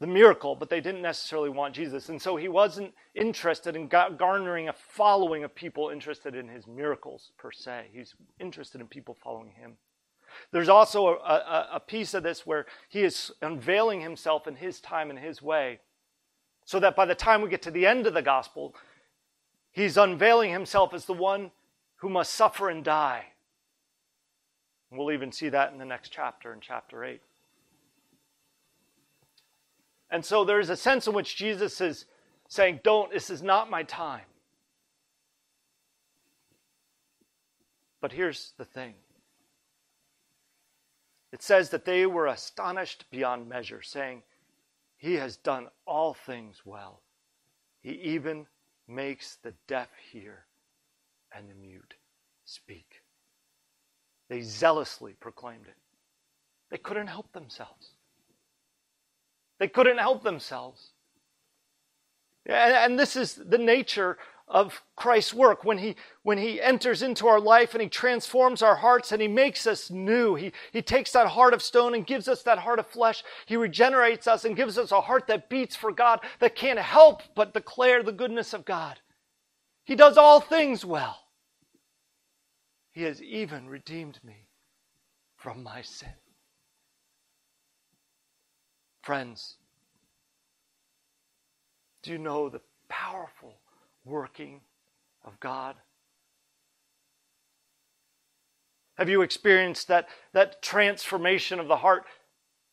the 0.00 0.06
miracle, 0.06 0.56
but 0.56 0.68
they 0.68 0.80
didn't 0.80 1.02
necessarily 1.02 1.50
want 1.50 1.74
Jesus. 1.74 2.08
And 2.08 2.20
so 2.20 2.36
he 2.36 2.48
wasn't 2.48 2.92
interested 3.14 3.76
in 3.76 3.88
garnering 3.88 4.68
a 4.68 4.72
following 4.72 5.44
of 5.44 5.54
people 5.54 5.90
interested 5.90 6.34
in 6.34 6.48
his 6.48 6.66
miracles 6.66 7.30
per 7.38 7.52
se. 7.52 7.86
He's 7.92 8.14
interested 8.40 8.80
in 8.80 8.86
people 8.88 9.16
following 9.22 9.52
him. 9.52 9.76
There's 10.50 10.68
also 10.68 11.06
a, 11.06 11.32
a, 11.32 11.68
a 11.74 11.80
piece 11.80 12.12
of 12.12 12.22
this 12.22 12.44
where 12.44 12.66
he 12.88 13.02
is 13.02 13.30
unveiling 13.40 14.00
himself 14.00 14.46
in 14.48 14.56
his 14.56 14.80
time 14.80 15.10
and 15.10 15.18
his 15.18 15.40
way 15.40 15.80
so 16.64 16.80
that 16.80 16.96
by 16.96 17.04
the 17.04 17.14
time 17.14 17.42
we 17.42 17.48
get 17.48 17.62
to 17.62 17.70
the 17.70 17.86
end 17.86 18.06
of 18.06 18.14
the 18.14 18.22
gospel, 18.22 18.74
he's 19.70 19.96
unveiling 19.96 20.50
himself 20.50 20.92
as 20.92 21.04
the 21.04 21.12
one 21.12 21.50
who 21.96 22.08
must 22.08 22.34
suffer 22.34 22.68
and 22.68 22.84
die. 22.84 23.26
We'll 24.90 25.12
even 25.12 25.32
see 25.32 25.48
that 25.48 25.72
in 25.72 25.78
the 25.78 25.84
next 25.84 26.10
chapter, 26.10 26.52
in 26.52 26.60
chapter 26.60 27.04
8. 27.04 27.20
And 30.14 30.24
so 30.24 30.44
there's 30.44 30.70
a 30.70 30.76
sense 30.76 31.08
in 31.08 31.12
which 31.12 31.34
Jesus 31.34 31.80
is 31.80 32.04
saying, 32.48 32.82
Don't, 32.84 33.10
this 33.10 33.30
is 33.30 33.42
not 33.42 33.68
my 33.68 33.82
time. 33.82 34.26
But 38.00 38.12
here's 38.12 38.52
the 38.56 38.64
thing 38.64 38.94
it 41.32 41.42
says 41.42 41.70
that 41.70 41.84
they 41.84 42.06
were 42.06 42.28
astonished 42.28 43.06
beyond 43.10 43.48
measure, 43.48 43.82
saying, 43.82 44.22
he 44.96 45.14
has 45.14 45.36
done 45.36 45.66
all 45.84 46.14
things 46.14 46.62
well. 46.64 47.02
He 47.82 47.94
even 47.94 48.46
makes 48.86 49.34
the 49.42 49.54
deaf 49.66 49.88
hear 50.12 50.44
and 51.36 51.50
the 51.50 51.54
mute 51.56 51.94
speak. 52.44 53.02
They 54.28 54.42
zealously 54.42 55.14
proclaimed 55.18 55.66
it. 55.66 55.76
They 56.70 56.78
couldn't 56.78 57.08
help 57.08 57.32
themselves. 57.32 57.96
They 59.64 59.68
couldn't 59.68 59.96
help 59.96 60.22
themselves. 60.22 60.90
And 62.44 62.98
this 62.98 63.16
is 63.16 63.36
the 63.36 63.56
nature 63.56 64.18
of 64.46 64.82
Christ's 64.94 65.32
work 65.32 65.64
when 65.64 65.78
he 65.78 65.96
when 66.22 66.36
he 66.36 66.60
enters 66.60 67.00
into 67.00 67.26
our 67.26 67.40
life 67.40 67.72
and 67.72 67.80
he 67.80 67.88
transforms 67.88 68.60
our 68.60 68.76
hearts 68.76 69.10
and 69.10 69.22
he 69.22 69.26
makes 69.26 69.66
us 69.66 69.90
new. 69.90 70.34
He 70.34 70.52
he 70.70 70.82
takes 70.82 71.12
that 71.12 71.28
heart 71.28 71.54
of 71.54 71.62
stone 71.62 71.94
and 71.94 72.06
gives 72.06 72.28
us 72.28 72.42
that 72.42 72.58
heart 72.58 72.78
of 72.78 72.86
flesh. 72.86 73.24
He 73.46 73.56
regenerates 73.56 74.26
us 74.26 74.44
and 74.44 74.54
gives 74.54 74.76
us 74.76 74.92
a 74.92 75.00
heart 75.00 75.28
that 75.28 75.48
beats 75.48 75.74
for 75.74 75.90
God 75.90 76.20
that 76.40 76.54
can't 76.54 76.78
help 76.78 77.22
but 77.34 77.54
declare 77.54 78.02
the 78.02 78.12
goodness 78.12 78.52
of 78.52 78.66
God. 78.66 79.00
He 79.86 79.94
does 79.94 80.18
all 80.18 80.40
things 80.40 80.84
well. 80.84 81.20
He 82.92 83.04
has 83.04 83.22
even 83.22 83.70
redeemed 83.70 84.20
me 84.22 84.44
from 85.38 85.62
my 85.62 85.80
sin. 85.80 86.12
Friends, 89.04 89.56
do 92.02 92.10
you 92.10 92.16
know 92.16 92.48
the 92.48 92.62
powerful 92.88 93.58
working 94.02 94.62
of 95.26 95.38
God? 95.40 95.76
Have 98.96 99.10
you 99.10 99.20
experienced 99.20 99.88
that, 99.88 100.08
that 100.32 100.62
transformation 100.62 101.60
of 101.60 101.68
the 101.68 101.76
heart? 101.76 102.04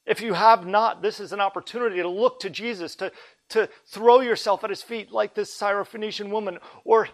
If 0.05 0.21
you 0.21 0.34
have 0.34 0.65
not, 0.65 1.01
this 1.01 1.19
is 1.19 1.34
an 1.34 1.41
opportunity 1.41 1.97
to 1.97 2.07
look 2.07 2.39
to 2.39 2.49
Jesus, 2.49 2.95
to, 2.95 3.11
to 3.49 3.67
throw 3.88 4.21
yourself 4.21 4.63
at 4.63 4.69
his 4.69 4.82
feet 4.82 5.11
like 5.11 5.34
this 5.34 5.53
Syrophoenician 5.53 6.29
woman, 6.29 6.59
or 6.86 7.09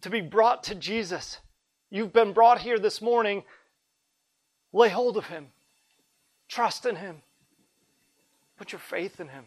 to 0.00 0.10
be 0.10 0.20
brought 0.20 0.64
to 0.64 0.74
Jesus. 0.74 1.38
You've 1.90 2.12
been 2.12 2.32
brought 2.32 2.62
here 2.62 2.80
this 2.80 3.00
morning. 3.00 3.44
Lay 4.72 4.88
hold 4.88 5.16
of 5.16 5.26
him, 5.26 5.48
trust 6.48 6.86
in 6.86 6.96
him, 6.96 7.22
put 8.62 8.70
your 8.70 8.78
faith 8.78 9.18
in 9.18 9.26
him. 9.26 9.44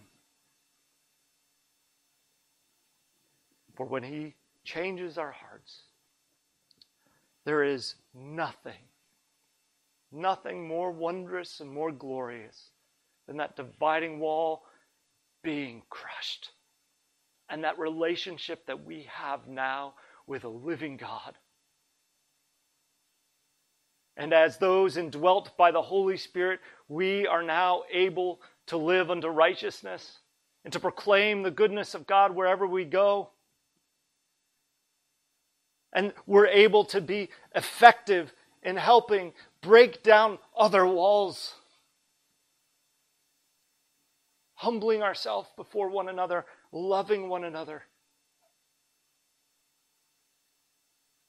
For 3.78 3.86
when 3.86 4.04
He 4.04 4.34
changes 4.66 5.18
our 5.18 5.32
hearts, 5.32 5.84
there 7.46 7.64
is 7.64 7.96
nothing, 8.14 8.90
nothing 10.12 10.68
more 10.68 10.92
wondrous 10.92 11.62
and 11.62 11.72
more 11.72 11.94
glorious 11.94 12.72
than 13.26 13.38
that 13.38 13.56
dividing 13.56 14.20
wall 14.20 14.64
being 15.46 15.84
crushed 15.90 16.50
and 17.48 17.64
that 17.64 17.80
relationship 17.80 18.66
that 18.66 18.84
we 18.84 19.08
have 19.10 19.48
now 19.48 19.94
with 20.28 20.44
a 20.44 20.50
living 20.50 20.98
God. 20.98 21.38
And 24.18 24.34
as 24.34 24.58
those 24.58 24.98
indwelt 24.98 25.56
by 25.56 25.72
the 25.72 25.82
Holy 25.82 26.18
Spirit, 26.18 26.60
we 26.90 27.26
are 27.28 27.44
now 27.44 27.84
able 27.90 28.42
to 28.68 28.78
live 28.78 29.12
unto 29.12 29.28
righteousness 29.28 30.20
and 30.64 30.74
to 30.74 30.80
proclaim 30.80 31.44
the 31.44 31.52
goodness 31.52 31.94
of 31.94 32.08
God 32.08 32.36
wherever 32.36 32.66
we 32.66 32.86
go 32.86 33.30
and 35.96 36.12
we're 36.28 36.48
able 36.48 36.84
to 36.84 37.02
be 37.02 37.30
effective 37.56 38.34
in 38.62 38.76
helping 38.76 39.32
break 39.62 40.04
down 40.04 40.38
other 40.56 40.86
walls. 40.86 41.56
Humbling 44.56 45.02
ourselves 45.02 45.50
before 45.56 45.90
one 45.90 46.10
another, 46.10 46.46
loving 46.72 47.30
one 47.30 47.46
another, 47.46 47.84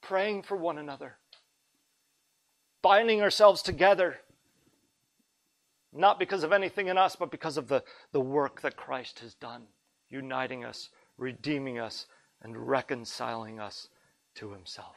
praying 0.02 0.42
for 0.42 0.56
one 0.56 0.78
another, 0.78 1.16
binding 2.82 3.22
ourselves 3.22 3.62
together, 3.62 4.18
not 5.96 6.18
because 6.18 6.44
of 6.44 6.52
anything 6.52 6.88
in 6.88 6.98
us, 6.98 7.16
but 7.16 7.30
because 7.30 7.56
of 7.56 7.68
the, 7.68 7.82
the 8.12 8.20
work 8.20 8.60
that 8.62 8.76
Christ 8.76 9.20
has 9.20 9.34
done, 9.34 9.62
uniting 10.08 10.64
us, 10.64 10.90
redeeming 11.18 11.78
us, 11.78 12.06
and 12.42 12.56
reconciling 12.68 13.58
us 13.58 13.88
to 14.36 14.52
himself. 14.52 14.96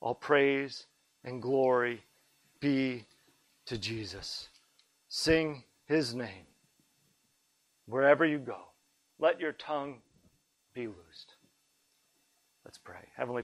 All 0.00 0.14
praise 0.14 0.86
and 1.24 1.42
glory 1.42 2.04
be 2.60 3.04
to 3.66 3.76
Jesus. 3.76 4.48
Sing 5.08 5.64
his 5.86 6.14
name 6.14 6.46
wherever 7.86 8.24
you 8.24 8.38
go. 8.38 8.58
Let 9.18 9.40
your 9.40 9.52
tongue 9.52 9.98
be 10.72 10.86
loosed. 10.86 11.34
Let's 12.64 12.78
pray. 12.78 13.08
Heavenly 13.16 13.38